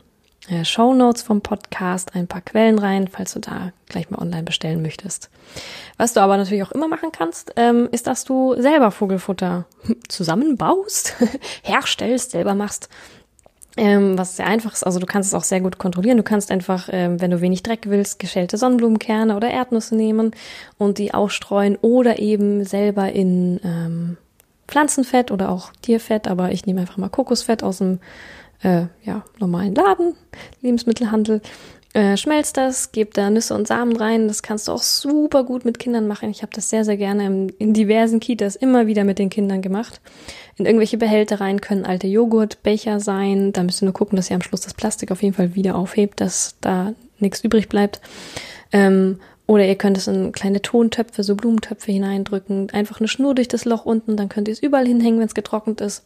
Show 0.65 0.95
Notes 0.95 1.23
vom 1.23 1.43
Podcast 1.43 2.15
ein 2.15 2.27
paar 2.27 2.41
Quellen 2.41 2.79
rein, 2.79 3.09
falls 3.09 3.35
du 3.35 3.41
da 3.41 3.73
gleich 3.89 4.11
mal 4.11 4.21
online 4.21 4.43
bestellen 4.43 4.83
möchtest. 4.83 5.31
Was 5.97 6.15
du 6.15 6.21
aber 6.21 6.37
natürlich 6.37 6.63
auch 6.63 6.73
immer 6.73 6.89
machen 6.89 7.11
kannst, 7.13 7.53
ähm, 7.57 7.89
ist, 7.93 8.07
dass 8.07 8.25
du 8.25 8.55
selber 8.59 8.91
Vogelfutter 8.91 9.67
zusammenbaust, 10.09 11.15
herstellst, 11.63 12.33
selber 12.33 12.55
machst. 12.55 12.89
Ähm, 13.77 14.19
was 14.19 14.37
sehr 14.37 14.47
einfach 14.47 14.73
ist, 14.73 14.85
also 14.85 14.99
du 14.99 15.07
kannst 15.07 15.29
es 15.29 15.35
auch 15.35 15.45
sehr 15.45 15.61
gut 15.61 15.79
kontrollieren. 15.79 16.17
Du 16.17 16.25
kannst 16.25 16.51
einfach, 16.51 16.89
ähm, 16.91 17.21
wenn 17.21 17.31
du 17.31 17.41
wenig 17.41 17.63
Dreck 17.63 17.83
willst, 17.89 18.19
geschälte 18.19 18.57
Sonnenblumenkerne 18.57 19.37
oder 19.37 19.51
Erdnüsse 19.51 19.95
nehmen 19.95 20.33
und 20.77 20.99
die 20.99 21.15
ausstreuen 21.15 21.77
oder 21.81 22.19
eben 22.19 22.65
selber 22.65 23.13
in 23.13 23.61
ähm, 23.63 24.17
Pflanzenfett 24.67 25.31
oder 25.31 25.51
auch 25.51 25.73
Tierfett, 25.83 26.29
aber 26.29 26.51
ich 26.53 26.67
nehme 26.67 26.81
einfach 26.81 26.97
mal 26.97 27.09
Kokosfett 27.09 27.63
aus 27.63 27.79
dem 27.79 28.01
äh, 28.63 28.87
ja, 29.05 29.25
normalen 29.39 29.75
Laden, 29.75 30.15
Lebensmittelhandel. 30.61 31.41
Äh, 31.93 32.17
schmelzt 32.17 32.57
das, 32.57 32.93
gebt 32.93 33.19
da 33.19 33.31
Nüsse 33.31 33.53
und 33.55 33.67
Samen 33.67 33.97
rein. 33.97 34.29
Das 34.29 34.43
kannst 34.43 34.69
du 34.69 34.73
auch 34.73 34.83
super 34.83 35.43
gut 35.43 35.65
mit 35.65 35.81
Kindern 35.81 36.07
machen. 36.07 36.31
Ich 36.31 36.43
habe 36.43 36.53
das 36.55 36.71
sehr, 36.71 36.85
sehr 36.85 36.97
gerne 36.97 37.27
in, 37.27 37.49
in 37.59 37.75
diversen 37.75 38.21
Kitas 38.21 38.55
immer 38.55 38.87
wieder 38.87 39.03
mit 39.03 39.19
den 39.19 39.29
Kindern 39.29 39.61
gemacht. 39.61 40.01
In 40.57 40.67
irgendwelche 40.67 40.99
Behälter 40.99 41.41
rein 41.41 41.61
können 41.61 41.85
alte 41.85 42.07
Joghurtbecher 42.07 43.01
sein. 43.01 43.53
Da 43.53 43.65
müsst 43.65 43.83
ihr 43.83 43.87
nur 43.87 43.95
gucken, 43.95 44.15
dass 44.15 44.31
ihr 44.31 44.37
am 44.37 44.43
Schluss 44.43 44.61
das 44.61 44.75
Plastik 44.75 45.11
auf 45.11 45.23
jeden 45.23 45.35
Fall 45.35 45.57
wieder 45.57 45.75
aufhebt, 45.75 46.21
dass 46.21 46.55
da 46.61 46.95
nichts 47.19 47.43
übrig 47.43 47.69
bleibt. 47.69 48.01
Ähm, 48.71 49.19
oder 49.49 49.67
ihr 49.67 49.75
könnt 49.75 49.97
es 49.97 50.07
in 50.07 50.31
kleine 50.31 50.63
Tontöpfe, 50.63 51.25
so 51.25 51.35
Blumentöpfe 51.35 51.91
hineindrücken. 51.91 52.71
Einfach 52.71 53.01
eine 53.01 53.09
Schnur 53.09 53.35
durch 53.35 53.49
das 53.49 53.65
Loch 53.65 53.85
unten, 53.85 54.17
dann 54.17 54.29
könnt 54.29 54.47
ihr 54.47 54.53
es 54.53 54.63
überall 54.63 54.87
hinhängen, 54.87 55.19
wenn 55.19 55.27
es 55.27 55.35
getrocknet 55.35 55.81
ist. 55.81 56.05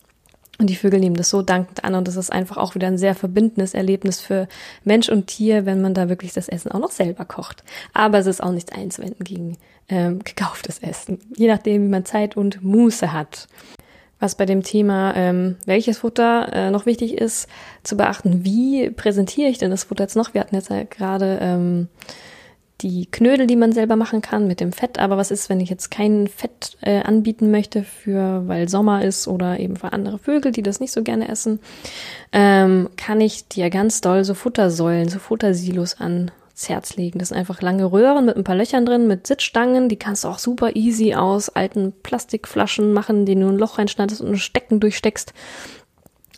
Und 0.58 0.70
die 0.70 0.76
Vögel 0.76 1.00
nehmen 1.00 1.16
das 1.16 1.30
so 1.30 1.42
dankend 1.42 1.84
an 1.84 1.94
und 1.94 2.06
das 2.06 2.16
ist 2.16 2.30
einfach 2.30 2.56
auch 2.58 2.74
wieder 2.74 2.86
ein 2.86 2.98
sehr 2.98 3.14
verbindendes 3.14 3.74
Erlebnis 3.74 4.20
für 4.20 4.46
Mensch 4.84 5.08
und 5.08 5.26
Tier, 5.26 5.66
wenn 5.66 5.80
man 5.80 5.94
da 5.94 6.08
wirklich 6.08 6.32
das 6.32 6.48
Essen 6.48 6.70
auch 6.70 6.78
noch 6.78 6.92
selber 6.92 7.24
kocht. 7.24 7.64
Aber 7.92 8.18
es 8.18 8.26
ist 8.26 8.42
auch 8.42 8.52
nichts 8.52 8.72
einzuwenden 8.72 9.24
gegen 9.24 9.56
ähm, 9.88 10.18
gekauftes 10.24 10.78
Essen, 10.78 11.18
je 11.36 11.48
nachdem, 11.48 11.84
wie 11.84 11.88
man 11.88 12.04
Zeit 12.04 12.36
und 12.36 12.62
Muße 12.62 13.12
hat. 13.12 13.48
Was 14.20 14.36
bei 14.36 14.46
dem 14.46 14.62
Thema, 14.62 15.12
ähm, 15.16 15.56
welches 15.66 15.98
Futter 15.98 16.50
äh, 16.52 16.70
noch 16.70 16.86
wichtig 16.86 17.18
ist, 17.18 17.48
zu 17.82 17.96
beachten, 17.96 18.44
wie 18.44 18.88
präsentiere 18.90 19.50
ich 19.50 19.58
denn 19.58 19.72
das 19.72 19.84
Futter 19.84 20.04
jetzt 20.04 20.16
noch? 20.16 20.34
Wir 20.34 20.40
hatten 20.40 20.54
jetzt 20.54 20.70
ja 20.70 20.84
gerade 20.84 21.38
ähm, 21.42 21.88
die 22.80 23.06
Knödel, 23.06 23.46
die 23.46 23.56
man 23.56 23.72
selber 23.72 23.96
machen 23.96 24.20
kann 24.20 24.46
mit 24.46 24.60
dem 24.60 24.72
Fett. 24.72 24.98
Aber 24.98 25.16
was 25.16 25.30
ist, 25.30 25.48
wenn 25.48 25.60
ich 25.60 25.70
jetzt 25.70 25.90
kein 25.90 26.26
Fett 26.26 26.76
äh, 26.82 27.02
anbieten 27.02 27.50
möchte 27.50 27.84
für, 27.84 28.42
weil 28.46 28.68
Sommer 28.68 29.04
ist 29.04 29.28
oder 29.28 29.60
eben 29.60 29.76
für 29.76 29.92
andere 29.92 30.18
Vögel, 30.18 30.52
die 30.52 30.62
das 30.62 30.80
nicht 30.80 30.92
so 30.92 31.02
gerne 31.02 31.28
essen, 31.28 31.60
ähm, 32.32 32.88
kann 32.96 33.20
ich 33.20 33.48
dir 33.48 33.70
ganz 33.70 34.00
doll 34.00 34.24
so 34.24 34.34
Futtersäulen, 34.34 35.08
so 35.08 35.18
Futtersilos 35.18 36.00
ans 36.00 36.32
Herz 36.66 36.96
legen. 36.96 37.20
Das 37.20 37.28
sind 37.28 37.38
einfach 37.38 37.62
lange 37.62 37.90
Röhren 37.90 38.26
mit 38.26 38.36
ein 38.36 38.44
paar 38.44 38.56
Löchern 38.56 38.84
drin, 38.84 39.06
mit 39.06 39.26
Sitzstangen. 39.26 39.88
Die 39.88 39.96
kannst 39.96 40.24
du 40.24 40.28
auch 40.28 40.38
super 40.38 40.74
easy 40.74 41.14
aus 41.14 41.50
alten 41.50 41.92
Plastikflaschen 42.02 42.92
machen, 42.92 43.24
denen 43.24 43.42
du 43.42 43.48
ein 43.48 43.58
Loch 43.58 43.78
reinschneidest 43.78 44.20
und 44.20 44.32
ein 44.32 44.38
Stecken 44.38 44.80
durchsteckst. 44.80 45.32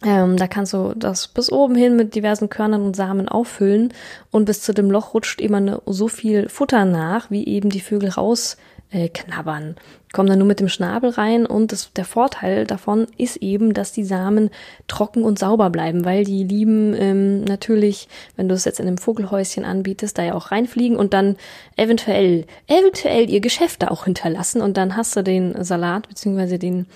Ähm, 0.05 0.37
da 0.37 0.47
kannst 0.47 0.75
du 0.75 0.93
das 0.95 1.29
bis 1.29 1.51
oben 1.51 1.75
hin 1.75 1.97
mit 1.97 2.15
diversen 2.15 2.51
Körnern 2.51 2.83
und 2.83 2.97
Samen 2.97 3.29
auffüllen 3.29 3.95
und 4.31 4.45
bis 4.45 4.61
zu 4.61 4.75
dem 4.75 4.91
Loch 4.91 5.15
rutscht 5.15 5.41
immer 5.41 5.61
ne, 5.61 5.81
so 5.87 6.09
viel 6.09 6.49
Futter 6.51 6.85
nach, 6.85 7.31
wie 7.31 7.47
eben 7.47 7.71
die 7.71 7.81
Vögel 7.81 8.11
rausknabbern. 8.11 9.71
Äh, 9.71 9.81
Kommen 10.13 10.29
dann 10.29 10.39
nur 10.39 10.49
mit 10.49 10.61
dem 10.61 10.69
Schnabel 10.69 11.11
rein 11.11 11.45
und 11.45 11.73
das, 11.73 11.93
der 11.93 12.05
Vorteil 12.05 12.67
davon 12.67 13.07
ist 13.19 13.37
eben, 13.39 13.75
dass 13.75 13.93
die 13.93 14.05
Samen 14.05 14.51
trocken 14.87 15.25
und 15.25 15.39
sauber 15.39 15.69
bleiben, 15.71 16.05
weil 16.05 16.25
die 16.25 16.45
lieben 16.45 16.95
ähm, 16.95 17.45
natürlich, 17.45 18.09
wenn 18.37 18.49
du 18.49 18.55
es 18.55 18.65
jetzt 18.65 18.81
in 18.81 18.87
einem 18.87 18.99
Vogelhäuschen 18.99 19.65
anbietest, 19.65 20.17
da 20.17 20.23
ja 20.23 20.35
auch 20.35 20.53
reinfliegen 20.53 20.97
und 20.97 21.13
dann 21.13 21.37
eventuell, 21.77 22.47
eventuell 22.67 23.29
ihr 23.29 23.41
Geschäft 23.41 23.83
da 23.83 23.89
auch 23.89 24.05
hinterlassen 24.05 24.63
und 24.63 24.77
dann 24.77 24.97
hast 24.97 25.17
du 25.17 25.23
den 25.23 25.63
Salat 25.65 26.09
beziehungsweise 26.09 26.59
den 26.59 26.87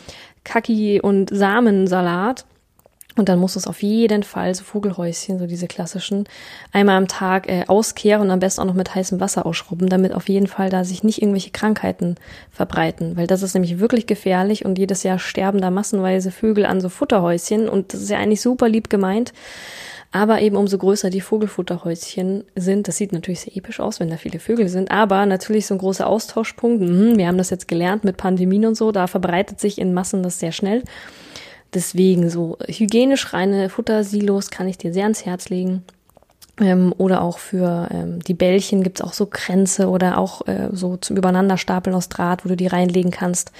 Kaki- 0.44 1.00
und 1.00 1.30
Samensalat 1.30 2.46
Und 3.16 3.28
dann 3.28 3.38
musst 3.38 3.56
du 3.56 3.58
es 3.58 3.66
auf 3.66 3.82
jeden 3.82 4.22
Fall, 4.22 4.54
so 4.54 4.62
Vogelhäuschen, 4.62 5.38
so 5.38 5.46
diese 5.46 5.66
klassischen, 5.66 6.24
einmal 6.72 6.96
am 6.96 7.08
Tag 7.08 7.48
äh, 7.48 7.64
auskehren 7.66 8.22
und 8.22 8.30
am 8.30 8.38
besten 8.38 8.62
auch 8.62 8.66
noch 8.66 8.74
mit 8.74 8.94
heißem 8.94 9.18
Wasser 9.20 9.46
ausschrubben, 9.46 9.88
damit 9.88 10.14
auf 10.14 10.28
jeden 10.28 10.46
Fall 10.46 10.70
da 10.70 10.84
sich 10.84 11.02
nicht 11.02 11.20
irgendwelche 11.20 11.50
Krankheiten 11.50 12.14
verbreiten. 12.52 13.16
Weil 13.16 13.26
das 13.26 13.42
ist 13.42 13.54
nämlich 13.54 13.80
wirklich 13.80 14.06
gefährlich 14.06 14.64
und 14.64 14.78
jedes 14.78 15.02
Jahr 15.02 15.18
sterben 15.18 15.60
da 15.60 15.70
massenweise 15.70 16.30
Vögel 16.30 16.66
an 16.66 16.80
so 16.80 16.88
Futterhäuschen 16.88 17.68
und 17.68 17.92
das 17.92 18.02
ist 18.02 18.10
ja 18.10 18.18
eigentlich 18.18 18.40
super 18.40 18.68
lieb 18.68 18.90
gemeint. 18.90 19.32
Aber 20.12 20.40
eben 20.40 20.56
umso 20.56 20.76
größer 20.76 21.08
die 21.08 21.20
Vogelfutterhäuschen 21.20 22.44
sind, 22.56 22.88
das 22.88 22.96
sieht 22.96 23.12
natürlich 23.12 23.40
sehr 23.40 23.56
episch 23.56 23.78
aus, 23.78 24.00
wenn 24.00 24.10
da 24.10 24.16
viele 24.16 24.40
Vögel 24.40 24.68
sind, 24.68 24.90
aber 24.90 25.24
natürlich 25.24 25.66
so 25.66 25.74
ein 25.74 25.78
großer 25.78 26.06
Austauschpunkt, 26.06 26.82
mh, 26.82 27.16
wir 27.16 27.28
haben 27.28 27.38
das 27.38 27.50
jetzt 27.50 27.68
gelernt 27.68 28.02
mit 28.02 28.16
Pandemien 28.16 28.66
und 28.66 28.76
so, 28.76 28.90
da 28.90 29.06
verbreitet 29.06 29.60
sich 29.60 29.78
in 29.78 29.94
Massen 29.94 30.24
das 30.24 30.40
sehr 30.40 30.50
schnell. 30.50 30.82
Deswegen 31.72 32.30
so 32.30 32.58
hygienisch 32.66 33.32
reine 33.32 33.68
Futtersilos 33.68 34.50
kann 34.50 34.68
ich 34.68 34.78
dir 34.78 34.92
sehr 34.92 35.04
ans 35.04 35.24
Herz 35.24 35.48
legen. 35.48 35.84
Ähm, 36.60 36.94
oder 36.98 37.22
auch 37.22 37.38
für 37.38 37.88
ähm, 37.90 38.20
die 38.20 38.34
Bällchen 38.34 38.82
gibt's 38.82 39.00
auch 39.00 39.14
so 39.14 39.26
Kränze 39.26 39.88
oder 39.88 40.18
auch 40.18 40.46
äh, 40.46 40.68
so 40.72 40.96
zum 40.98 41.16
Übereinanderstapeln 41.16 41.96
aus 41.96 42.08
Draht, 42.08 42.44
wo 42.44 42.50
du 42.50 42.56
die 42.56 42.66
reinlegen 42.66 43.10
kannst, 43.10 43.52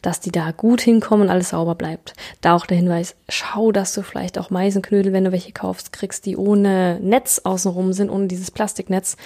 dass 0.00 0.20
die 0.20 0.32
da 0.32 0.52
gut 0.52 0.80
hinkommen 0.80 1.26
und 1.26 1.30
alles 1.30 1.50
sauber 1.50 1.74
bleibt. 1.74 2.14
Da 2.40 2.54
auch 2.54 2.66
der 2.66 2.78
Hinweis, 2.78 3.14
schau, 3.28 3.72
dass 3.72 3.92
du 3.94 4.02
vielleicht 4.02 4.38
auch 4.38 4.50
Meisenknödel, 4.50 5.12
wenn 5.12 5.24
du 5.24 5.32
welche 5.32 5.52
kaufst, 5.52 5.92
kriegst, 5.92 6.24
die 6.24 6.36
ohne 6.36 6.98
Netz 7.00 7.42
außenrum 7.44 7.92
sind, 7.92 8.10
ohne 8.10 8.26
dieses 8.26 8.50
Plastiknetz. 8.50 9.16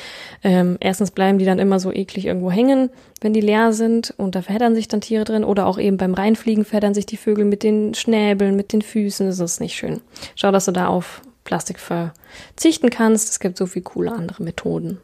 Ähm, 0.42 0.76
erstens 0.80 1.12
bleiben 1.12 1.38
die 1.38 1.44
dann 1.44 1.58
immer 1.60 1.78
so 1.78 1.92
eklig 1.92 2.26
irgendwo 2.26 2.50
hängen, 2.50 2.90
wenn 3.20 3.32
die 3.32 3.40
leer 3.40 3.72
sind 3.72 4.12
und 4.16 4.34
da 4.34 4.42
verheddern 4.42 4.74
sich 4.74 4.88
dann 4.88 5.00
Tiere 5.00 5.24
drin 5.24 5.44
oder 5.44 5.66
auch 5.66 5.78
eben 5.78 5.98
beim 5.98 6.14
Reinfliegen 6.14 6.64
verheddern 6.64 6.94
sich 6.94 7.06
die 7.06 7.16
Vögel 7.16 7.44
mit 7.44 7.62
den 7.62 7.94
Schnäbeln, 7.94 8.56
mit 8.56 8.72
den 8.72 8.82
Füßen, 8.82 9.26
das 9.26 9.38
ist 9.38 9.60
nicht 9.60 9.76
schön. 9.76 10.00
Schau, 10.34 10.50
dass 10.50 10.64
du 10.64 10.72
da 10.72 10.88
auf 10.88 11.22
Plastik 11.44 11.78
verzichten 11.78 12.90
kannst. 12.90 13.30
Es 13.30 13.40
gibt 13.40 13.56
so 13.56 13.66
viele 13.66 13.84
coole 13.84 14.12
andere 14.12 14.42
Methoden. 14.42 14.98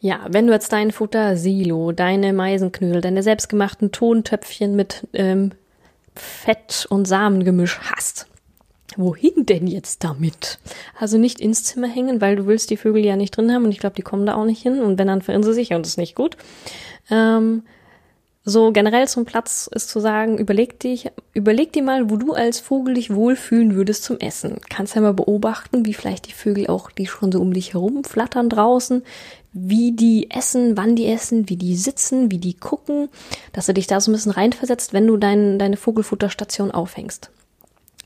Ja, 0.00 0.20
wenn 0.28 0.46
du 0.46 0.52
jetzt 0.52 0.72
dein 0.72 0.90
Futter-Silo, 0.90 1.92
deine 1.92 2.32
Meisenknödel, 2.32 3.00
deine 3.00 3.22
selbstgemachten 3.22 3.90
Tontöpfchen 3.90 4.76
mit 4.76 5.06
ähm, 5.14 5.52
Fett- 6.14 6.86
und 6.90 7.06
Samengemisch 7.06 7.80
hast, 7.80 8.26
wohin 8.96 9.46
denn 9.46 9.66
jetzt 9.66 10.04
damit? 10.04 10.58
Also 10.98 11.16
nicht 11.16 11.40
ins 11.40 11.64
Zimmer 11.64 11.88
hängen, 11.88 12.20
weil 12.20 12.36
du 12.36 12.46
willst 12.46 12.70
die 12.70 12.76
Vögel 12.76 13.04
ja 13.04 13.16
nicht 13.16 13.36
drin 13.36 13.50
haben 13.52 13.64
und 13.64 13.72
ich 13.72 13.78
glaube, 13.78 13.96
die 13.96 14.02
kommen 14.02 14.26
da 14.26 14.34
auch 14.34 14.44
nicht 14.44 14.62
hin 14.62 14.82
und 14.82 14.98
wenn, 14.98 15.08
dann 15.08 15.22
verirren 15.22 15.42
sie 15.42 15.54
sich 15.54 15.72
und 15.72 15.82
das 15.82 15.92
ist 15.92 15.98
nicht 15.98 16.14
gut. 16.14 16.36
Ähm, 17.10 17.62
so 18.44 18.72
generell 18.72 19.08
zum 19.08 19.24
Platz 19.24 19.70
ist 19.72 19.88
zu 19.88 20.00
sagen, 20.00 20.36
überleg 20.36 20.78
dich, 20.78 21.10
überleg 21.32 21.72
dir 21.72 21.82
mal, 21.82 22.10
wo 22.10 22.16
du 22.16 22.34
als 22.34 22.60
Vogel 22.60 22.94
dich 22.94 23.14
wohlfühlen 23.14 23.74
würdest 23.74 24.04
zum 24.04 24.18
Essen. 24.18 24.58
Kannst 24.68 24.94
ja 24.94 25.00
mal 25.00 25.14
beobachten, 25.14 25.86
wie 25.86 25.94
vielleicht 25.94 26.28
die 26.28 26.32
Vögel 26.32 26.66
auch, 26.66 26.90
die 26.90 27.06
schon 27.06 27.32
so 27.32 27.40
um 27.40 27.54
dich 27.54 27.72
herum 27.72 28.04
flattern 28.04 28.50
draußen, 28.50 29.02
wie 29.54 29.92
die 29.92 30.30
essen, 30.30 30.76
wann 30.76 30.94
die 30.94 31.06
essen, 31.06 31.48
wie 31.48 31.56
die 31.56 31.76
sitzen, 31.76 32.30
wie 32.30 32.38
die 32.38 32.54
gucken, 32.54 33.08
dass 33.52 33.66
du 33.66 33.72
dich 33.72 33.86
da 33.86 34.00
so 34.00 34.10
ein 34.10 34.14
bisschen 34.14 34.32
reinversetzt, 34.32 34.92
wenn 34.92 35.06
du 35.06 35.16
dein, 35.16 35.58
deine 35.58 35.78
Vogelfutterstation 35.78 36.70
aufhängst. 36.70 37.30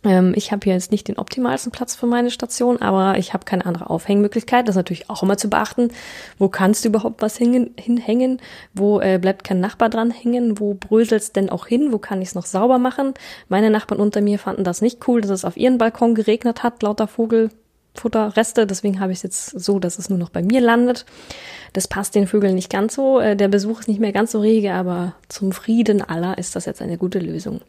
Ähm, 0.09 0.33
ich 0.35 0.51
habe 0.51 0.65
hier 0.65 0.73
jetzt 0.73 0.91
nicht 0.91 1.07
den 1.09 1.19
optimalsten 1.19 1.71
Platz 1.71 1.95
für 1.95 2.07
meine 2.07 2.31
Station, 2.31 2.81
aber 2.81 3.19
ich 3.19 3.35
habe 3.35 3.45
keine 3.45 3.67
andere 3.67 3.91
Aufhängmöglichkeit. 3.91 4.67
Das 4.67 4.73
ist 4.73 4.79
natürlich 4.79 5.11
auch 5.11 5.23
immer 5.23 5.37
zu 5.37 5.51
beachten. 5.51 5.91
Wo 6.39 6.49
kannst 6.49 6.85
du 6.85 6.89
überhaupt 6.89 7.21
was 7.21 7.37
hingen, 7.37 7.75
hinhängen? 7.79 8.41
Wo 8.73 9.01
äh, 9.01 9.19
bleibt 9.19 9.45
kein 9.45 9.61
Nachbar 9.61 9.91
dran 9.91 10.11
hängen? 10.11 10.59
Wo 10.59 10.75
bröselt's 10.75 11.33
denn 11.33 11.51
auch 11.51 11.67
hin? 11.67 11.93
Wo 11.93 11.99
kann 11.99 12.23
ich 12.23 12.29
es 12.29 12.35
noch 12.35 12.47
sauber 12.47 12.79
machen? 12.79 13.15
Meine 13.49 13.71
Nachbarn 13.71 14.01
unter 14.01 14.23
mir 14.23 14.39
fanden 14.39 14.65
das 14.65 14.81
nicht 14.81 15.07
cool, 15.07 15.21
dass 15.21 15.31
es 15.31 15.45
auf 15.45 15.57
ihren 15.57 15.77
Balkon 15.77 16.15
geregnet 16.15 16.63
hat, 16.63 16.83
lauter 16.83 17.07
Vogelfutterreste. 17.07 18.67
Deswegen 18.67 19.01
habe 19.01 19.13
ich 19.13 19.19
es 19.19 19.25
jetzt 19.25 19.61
so, 19.61 19.79
dass 19.79 19.99
es 19.99 20.09
nur 20.09 20.19
noch 20.19 20.31
bei 20.31 20.43
mir 20.43 20.63
landet. 20.63 21.05
Das 21.75 21.87
passt 21.87 22.15
den 22.15 22.27
Vögeln 22.27 22.55
nicht 22.55 22.71
ganz 22.71 22.95
so. 22.95 23.21
Äh, 23.21 23.37
der 23.37 23.49
Besuch 23.49 23.81
ist 23.81 23.89
nicht 23.89 24.01
mehr 24.01 24.13
ganz 24.13 24.33
so 24.33 24.41
rege, 24.41 24.73
aber 24.73 25.15
zum 25.29 25.53
Frieden 25.53 26.01
aller 26.01 26.39
ist 26.39 26.57
das 26.57 26.65
jetzt 26.65 26.81
eine 26.81 26.97
gute 26.97 27.19
Lösung. 27.19 27.61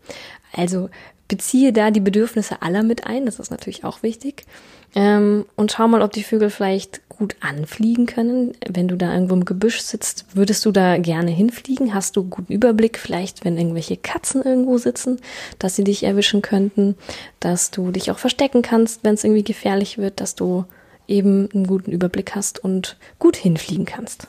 Also 0.55 0.89
beziehe 1.29 1.71
da 1.71 1.91
die 1.91 2.01
Bedürfnisse 2.01 2.61
aller 2.61 2.83
mit 2.83 3.07
ein, 3.07 3.25
das 3.25 3.39
ist 3.39 3.51
natürlich 3.51 3.85
auch 3.85 4.03
wichtig. 4.03 4.43
Ähm, 4.95 5.45
und 5.55 5.71
schau 5.71 5.87
mal, 5.87 6.01
ob 6.01 6.11
die 6.11 6.23
Vögel 6.23 6.49
vielleicht 6.49 7.07
gut 7.09 7.35
anfliegen 7.41 8.05
können. 8.05 8.53
Wenn 8.67 8.87
du 8.87 8.95
da 8.95 9.13
irgendwo 9.13 9.35
im 9.35 9.45
Gebüsch 9.45 9.81
sitzt, 9.81 10.25
würdest 10.33 10.65
du 10.65 10.71
da 10.71 10.97
gerne 10.97 11.31
hinfliegen? 11.31 11.93
Hast 11.93 12.15
du 12.15 12.23
guten 12.23 12.51
Überblick, 12.51 12.97
vielleicht, 12.97 13.45
wenn 13.45 13.57
irgendwelche 13.57 13.97
Katzen 13.97 14.41
irgendwo 14.41 14.77
sitzen, 14.77 15.19
dass 15.59 15.75
sie 15.75 15.83
dich 15.83 16.03
erwischen 16.03 16.41
könnten, 16.41 16.95
dass 17.39 17.71
du 17.71 17.91
dich 17.91 18.09
auch 18.09 18.17
verstecken 18.17 18.61
kannst, 18.61 19.03
wenn 19.03 19.13
es 19.13 19.23
irgendwie 19.23 19.43
gefährlich 19.43 19.97
wird, 19.97 20.19
dass 20.21 20.35
du 20.35 20.65
eben 21.07 21.49
einen 21.53 21.67
guten 21.67 21.91
Überblick 21.91 22.35
hast 22.35 22.63
und 22.63 22.97
gut 23.19 23.35
hinfliegen 23.35 23.85
kannst. 23.85 24.27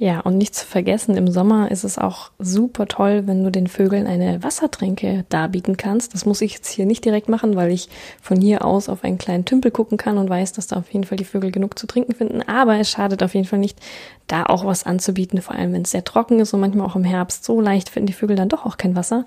Ja, 0.00 0.20
und 0.20 0.38
nicht 0.38 0.54
zu 0.54 0.64
vergessen, 0.64 1.16
im 1.16 1.26
Sommer 1.26 1.72
ist 1.72 1.82
es 1.82 1.98
auch 1.98 2.30
super 2.38 2.86
toll, 2.86 3.24
wenn 3.26 3.42
du 3.42 3.50
den 3.50 3.66
Vögeln 3.66 4.06
eine 4.06 4.44
Wassertränke 4.44 5.24
darbieten 5.28 5.76
kannst. 5.76 6.14
Das 6.14 6.24
muss 6.24 6.40
ich 6.40 6.52
jetzt 6.54 6.68
hier 6.68 6.86
nicht 6.86 7.04
direkt 7.04 7.28
machen, 7.28 7.56
weil 7.56 7.72
ich 7.72 7.88
von 8.22 8.40
hier 8.40 8.64
aus 8.64 8.88
auf 8.88 9.02
einen 9.02 9.18
kleinen 9.18 9.44
Tümpel 9.44 9.72
gucken 9.72 9.98
kann 9.98 10.16
und 10.16 10.30
weiß, 10.30 10.52
dass 10.52 10.68
da 10.68 10.76
auf 10.76 10.92
jeden 10.92 11.02
Fall 11.02 11.18
die 11.18 11.24
Vögel 11.24 11.50
genug 11.50 11.76
zu 11.76 11.88
trinken 11.88 12.14
finden. 12.14 12.42
Aber 12.42 12.78
es 12.78 12.88
schadet 12.88 13.24
auf 13.24 13.34
jeden 13.34 13.46
Fall 13.46 13.58
nicht, 13.58 13.80
da 14.28 14.46
auch 14.46 14.64
was 14.64 14.86
anzubieten, 14.86 15.42
vor 15.42 15.56
allem 15.56 15.72
wenn 15.72 15.82
es 15.82 15.90
sehr 15.90 16.04
trocken 16.04 16.38
ist 16.38 16.54
und 16.54 16.60
manchmal 16.60 16.86
auch 16.86 16.94
im 16.94 17.02
Herbst. 17.02 17.44
So 17.44 17.60
leicht 17.60 17.88
finden 17.88 18.06
die 18.06 18.12
Vögel 18.12 18.36
dann 18.36 18.48
doch 18.48 18.66
auch 18.66 18.76
kein 18.76 18.94
Wasser. 18.94 19.24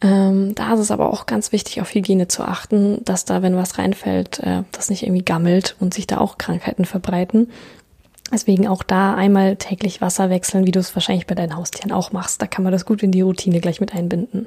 Ähm, 0.00 0.54
da 0.54 0.72
ist 0.72 0.80
es 0.80 0.90
aber 0.90 1.12
auch 1.12 1.26
ganz 1.26 1.52
wichtig, 1.52 1.82
auf 1.82 1.94
Hygiene 1.94 2.28
zu 2.28 2.44
achten, 2.44 3.04
dass 3.04 3.26
da, 3.26 3.42
wenn 3.42 3.56
was 3.56 3.76
reinfällt, 3.76 4.38
äh, 4.38 4.62
das 4.72 4.88
nicht 4.88 5.02
irgendwie 5.02 5.24
gammelt 5.24 5.76
und 5.80 5.92
sich 5.92 6.06
da 6.06 6.16
auch 6.16 6.38
Krankheiten 6.38 6.86
verbreiten. 6.86 7.50
Deswegen 8.32 8.66
auch 8.66 8.82
da 8.82 9.14
einmal 9.14 9.56
täglich 9.56 10.00
Wasser 10.00 10.30
wechseln, 10.30 10.66
wie 10.66 10.72
du 10.72 10.80
es 10.80 10.94
wahrscheinlich 10.96 11.26
bei 11.26 11.34
deinen 11.34 11.56
Haustieren 11.56 11.92
auch 11.92 12.12
machst. 12.12 12.40
Da 12.40 12.46
kann 12.46 12.64
man 12.64 12.72
das 12.72 12.86
gut 12.86 13.02
in 13.02 13.12
die 13.12 13.20
Routine 13.20 13.60
gleich 13.60 13.80
mit 13.80 13.94
einbinden. 13.94 14.46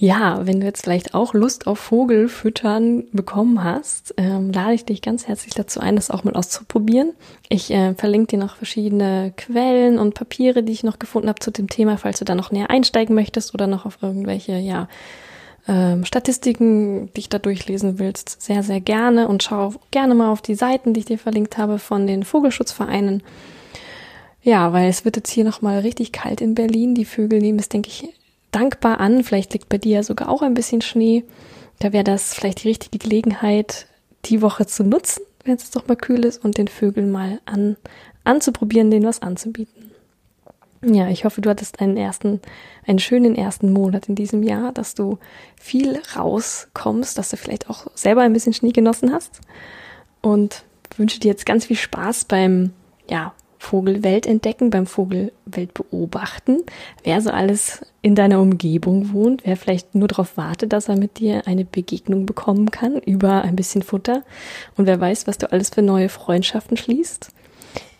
Ja, 0.00 0.46
wenn 0.46 0.60
du 0.60 0.66
jetzt 0.66 0.84
vielleicht 0.84 1.12
auch 1.12 1.34
Lust 1.34 1.66
auf 1.66 1.80
Vogelfüttern 1.80 3.06
bekommen 3.10 3.64
hast, 3.64 4.14
ähm, 4.16 4.52
lade 4.52 4.74
ich 4.74 4.84
dich 4.84 5.02
ganz 5.02 5.26
herzlich 5.26 5.54
dazu 5.54 5.80
ein, 5.80 5.96
das 5.96 6.12
auch 6.12 6.22
mal 6.22 6.36
auszuprobieren. 6.36 7.14
Ich 7.48 7.72
äh, 7.72 7.94
verlinke 7.94 8.28
dir 8.28 8.38
noch 8.38 8.54
verschiedene 8.54 9.32
Quellen 9.36 9.98
und 9.98 10.14
Papiere, 10.14 10.62
die 10.62 10.72
ich 10.72 10.84
noch 10.84 11.00
gefunden 11.00 11.28
habe 11.28 11.40
zu 11.40 11.50
dem 11.50 11.68
Thema, 11.68 11.98
falls 11.98 12.20
du 12.20 12.24
da 12.24 12.36
noch 12.36 12.52
näher 12.52 12.70
einsteigen 12.70 13.16
möchtest 13.16 13.54
oder 13.54 13.66
noch 13.66 13.86
auf 13.86 13.98
irgendwelche, 14.00 14.56
ja, 14.58 14.86
ähm, 15.68 16.04
Statistiken, 16.04 17.12
die 17.12 17.20
ich 17.20 17.28
da 17.28 17.38
durchlesen 17.38 17.98
willst, 17.98 18.40
sehr, 18.40 18.62
sehr 18.62 18.80
gerne 18.80 19.28
und 19.28 19.42
schau 19.42 19.74
gerne 19.90 20.14
mal 20.14 20.32
auf 20.32 20.40
die 20.40 20.54
Seiten, 20.54 20.94
die 20.94 21.00
ich 21.00 21.06
dir 21.06 21.18
verlinkt 21.18 21.58
habe 21.58 21.78
von 21.78 22.06
den 22.06 22.24
Vogelschutzvereinen. 22.24 23.22
Ja, 24.42 24.72
weil 24.72 24.88
es 24.88 25.04
wird 25.04 25.16
jetzt 25.16 25.30
hier 25.30 25.44
nochmal 25.44 25.80
richtig 25.80 26.12
kalt 26.12 26.40
in 26.40 26.54
Berlin. 26.54 26.94
Die 26.94 27.04
Vögel 27.04 27.40
nehmen 27.40 27.58
es, 27.58 27.68
denke 27.68 27.88
ich, 27.88 28.08
dankbar 28.50 28.98
an. 28.98 29.22
Vielleicht 29.22 29.52
liegt 29.52 29.68
bei 29.68 29.78
dir 29.78 29.96
ja 29.96 30.02
sogar 30.02 30.30
auch 30.30 30.42
ein 30.42 30.54
bisschen 30.54 30.80
Schnee. 30.80 31.24
Da 31.80 31.92
wäre 31.92 32.04
das 32.04 32.32
vielleicht 32.32 32.64
die 32.64 32.68
richtige 32.68 32.98
Gelegenheit, 32.98 33.86
die 34.24 34.40
Woche 34.40 34.66
zu 34.66 34.84
nutzen, 34.84 35.22
wenn 35.44 35.56
es 35.56 35.70
doch 35.70 35.86
mal 35.86 35.96
kühl 35.96 36.24
ist 36.24 36.42
und 36.42 36.56
den 36.56 36.68
Vögeln 36.68 37.10
mal 37.10 37.40
an, 37.44 37.76
anzuprobieren, 38.24 38.90
denen 38.90 39.06
was 39.06 39.22
anzubieten. 39.22 39.87
Ja, 40.82 41.08
ich 41.08 41.24
hoffe, 41.24 41.40
du 41.40 41.50
hattest 41.50 41.80
einen 41.80 41.96
ersten, 41.96 42.40
einen 42.86 43.00
schönen 43.00 43.34
ersten 43.34 43.72
Monat 43.72 44.08
in 44.08 44.14
diesem 44.14 44.42
Jahr, 44.42 44.72
dass 44.72 44.94
du 44.94 45.18
viel 45.60 46.00
rauskommst, 46.16 47.18
dass 47.18 47.30
du 47.30 47.36
vielleicht 47.36 47.68
auch 47.68 47.86
selber 47.94 48.22
ein 48.22 48.32
bisschen 48.32 48.52
Schnee 48.52 48.70
genossen 48.70 49.12
hast. 49.12 49.40
Und 50.20 50.64
wünsche 50.96 51.20
dir 51.20 51.28
jetzt 51.28 51.46
ganz 51.46 51.66
viel 51.66 51.76
Spaß 51.76 52.26
beim, 52.26 52.72
ja, 53.08 53.34
Vogelwelt 53.60 54.24
entdecken, 54.26 54.70
beim 54.70 54.86
Vogelwelt 54.86 55.74
beobachten, 55.74 56.58
wer 57.02 57.20
so 57.20 57.30
alles 57.30 57.84
in 58.02 58.14
deiner 58.14 58.40
Umgebung 58.40 59.12
wohnt, 59.12 59.42
wer 59.44 59.56
vielleicht 59.56 59.96
nur 59.96 60.06
darauf 60.06 60.36
wartet, 60.36 60.72
dass 60.72 60.88
er 60.88 60.96
mit 60.96 61.18
dir 61.18 61.46
eine 61.46 61.64
Begegnung 61.64 62.24
bekommen 62.24 62.70
kann 62.70 62.98
über 62.98 63.42
ein 63.42 63.56
bisschen 63.56 63.82
Futter. 63.82 64.22
Und 64.76 64.86
wer 64.86 65.00
weiß, 65.00 65.26
was 65.26 65.38
du 65.38 65.50
alles 65.50 65.70
für 65.70 65.82
neue 65.82 66.08
Freundschaften 66.08 66.76
schließt. 66.76 67.30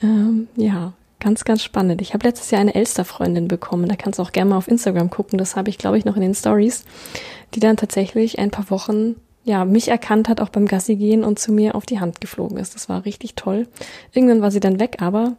Ähm, 0.00 0.46
ja, 0.54 0.92
Ganz, 1.20 1.44
ganz 1.44 1.62
spannend. 1.64 2.00
Ich 2.00 2.14
habe 2.14 2.26
letztes 2.26 2.50
Jahr 2.50 2.60
eine 2.60 2.74
Elster-Freundin 2.74 3.48
bekommen. 3.48 3.88
Da 3.88 3.96
kannst 3.96 4.18
du 4.18 4.22
auch 4.22 4.30
gerne 4.30 4.50
mal 4.50 4.56
auf 4.56 4.68
Instagram 4.68 5.10
gucken. 5.10 5.36
Das 5.36 5.56
habe 5.56 5.68
ich, 5.68 5.78
glaube 5.78 5.98
ich, 5.98 6.04
noch 6.04 6.14
in 6.14 6.22
den 6.22 6.34
Stories, 6.34 6.84
die 7.54 7.60
dann 7.60 7.76
tatsächlich 7.76 8.38
ein 8.38 8.50
paar 8.50 8.70
Wochen 8.70 9.16
ja, 9.44 9.64
mich 9.64 9.88
erkannt 9.88 10.28
hat, 10.28 10.40
auch 10.40 10.50
beim 10.50 10.66
Gassi 10.66 10.96
gehen 10.96 11.24
und 11.24 11.38
zu 11.38 11.52
mir 11.52 11.74
auf 11.74 11.86
die 11.86 12.00
Hand 12.00 12.20
geflogen 12.20 12.58
ist. 12.58 12.74
Das 12.74 12.88
war 12.88 13.04
richtig 13.04 13.34
toll. 13.34 13.66
Irgendwann 14.12 14.42
war 14.42 14.50
sie 14.50 14.60
dann 14.60 14.78
weg, 14.78 14.98
aber 15.00 15.36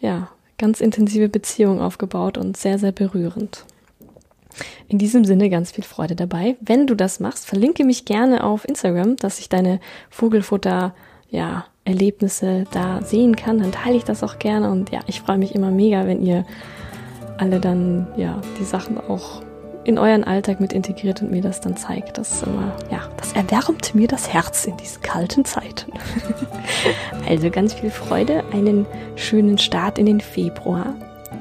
ja, 0.00 0.30
ganz 0.58 0.80
intensive 0.80 1.28
Beziehung 1.28 1.80
aufgebaut 1.80 2.38
und 2.38 2.56
sehr, 2.56 2.78
sehr 2.78 2.92
berührend. 2.92 3.66
In 4.88 4.98
diesem 4.98 5.24
Sinne 5.24 5.50
ganz 5.50 5.72
viel 5.72 5.84
Freude 5.84 6.16
dabei. 6.16 6.56
Wenn 6.60 6.86
du 6.86 6.94
das 6.94 7.20
machst, 7.20 7.46
verlinke 7.46 7.84
mich 7.84 8.04
gerne 8.04 8.44
auf 8.44 8.66
Instagram, 8.66 9.16
dass 9.16 9.38
ich 9.38 9.48
deine 9.48 9.80
Vogelfutter, 10.10 10.94
ja, 11.28 11.66
Erlebnisse 11.84 12.64
da 12.72 13.02
sehen 13.02 13.36
kann, 13.36 13.58
dann 13.58 13.72
teile 13.72 13.96
ich 13.96 14.04
das 14.04 14.22
auch 14.22 14.38
gerne. 14.38 14.70
Und 14.70 14.90
ja, 14.90 15.00
ich 15.06 15.20
freue 15.20 15.38
mich 15.38 15.54
immer 15.54 15.70
mega, 15.70 16.06
wenn 16.06 16.24
ihr 16.24 16.44
alle 17.38 17.60
dann 17.60 18.06
ja 18.16 18.40
die 18.58 18.64
Sachen 18.64 18.98
auch 18.98 19.42
in 19.84 19.98
euren 19.98 20.24
Alltag 20.24 20.60
mit 20.60 20.72
integriert 20.72 21.20
und 21.20 21.30
mir 21.30 21.42
das 21.42 21.60
dann 21.60 21.76
zeigt. 21.76 22.18
Das 22.18 22.42
immer, 22.42 22.74
ja, 22.90 23.08
das 23.18 23.32
erwärmt 23.32 23.94
mir 23.94 24.08
das 24.08 24.32
Herz 24.32 24.64
in 24.64 24.76
diesen 24.78 25.02
kalten 25.02 25.44
Zeiten. 25.44 25.92
also 27.28 27.50
ganz 27.50 27.74
viel 27.74 27.90
Freude, 27.90 28.42
einen 28.52 28.86
schönen 29.16 29.58
Start 29.58 29.98
in 29.98 30.06
den 30.06 30.20
Februar 30.20 30.94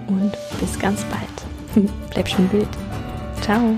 und 0.07 0.31
bis 0.59 0.77
ganz 0.77 1.05
bald. 1.05 1.89
Bleib 2.11 2.27
schön 2.27 2.51
wild. 2.51 2.67
Ciao. 3.41 3.75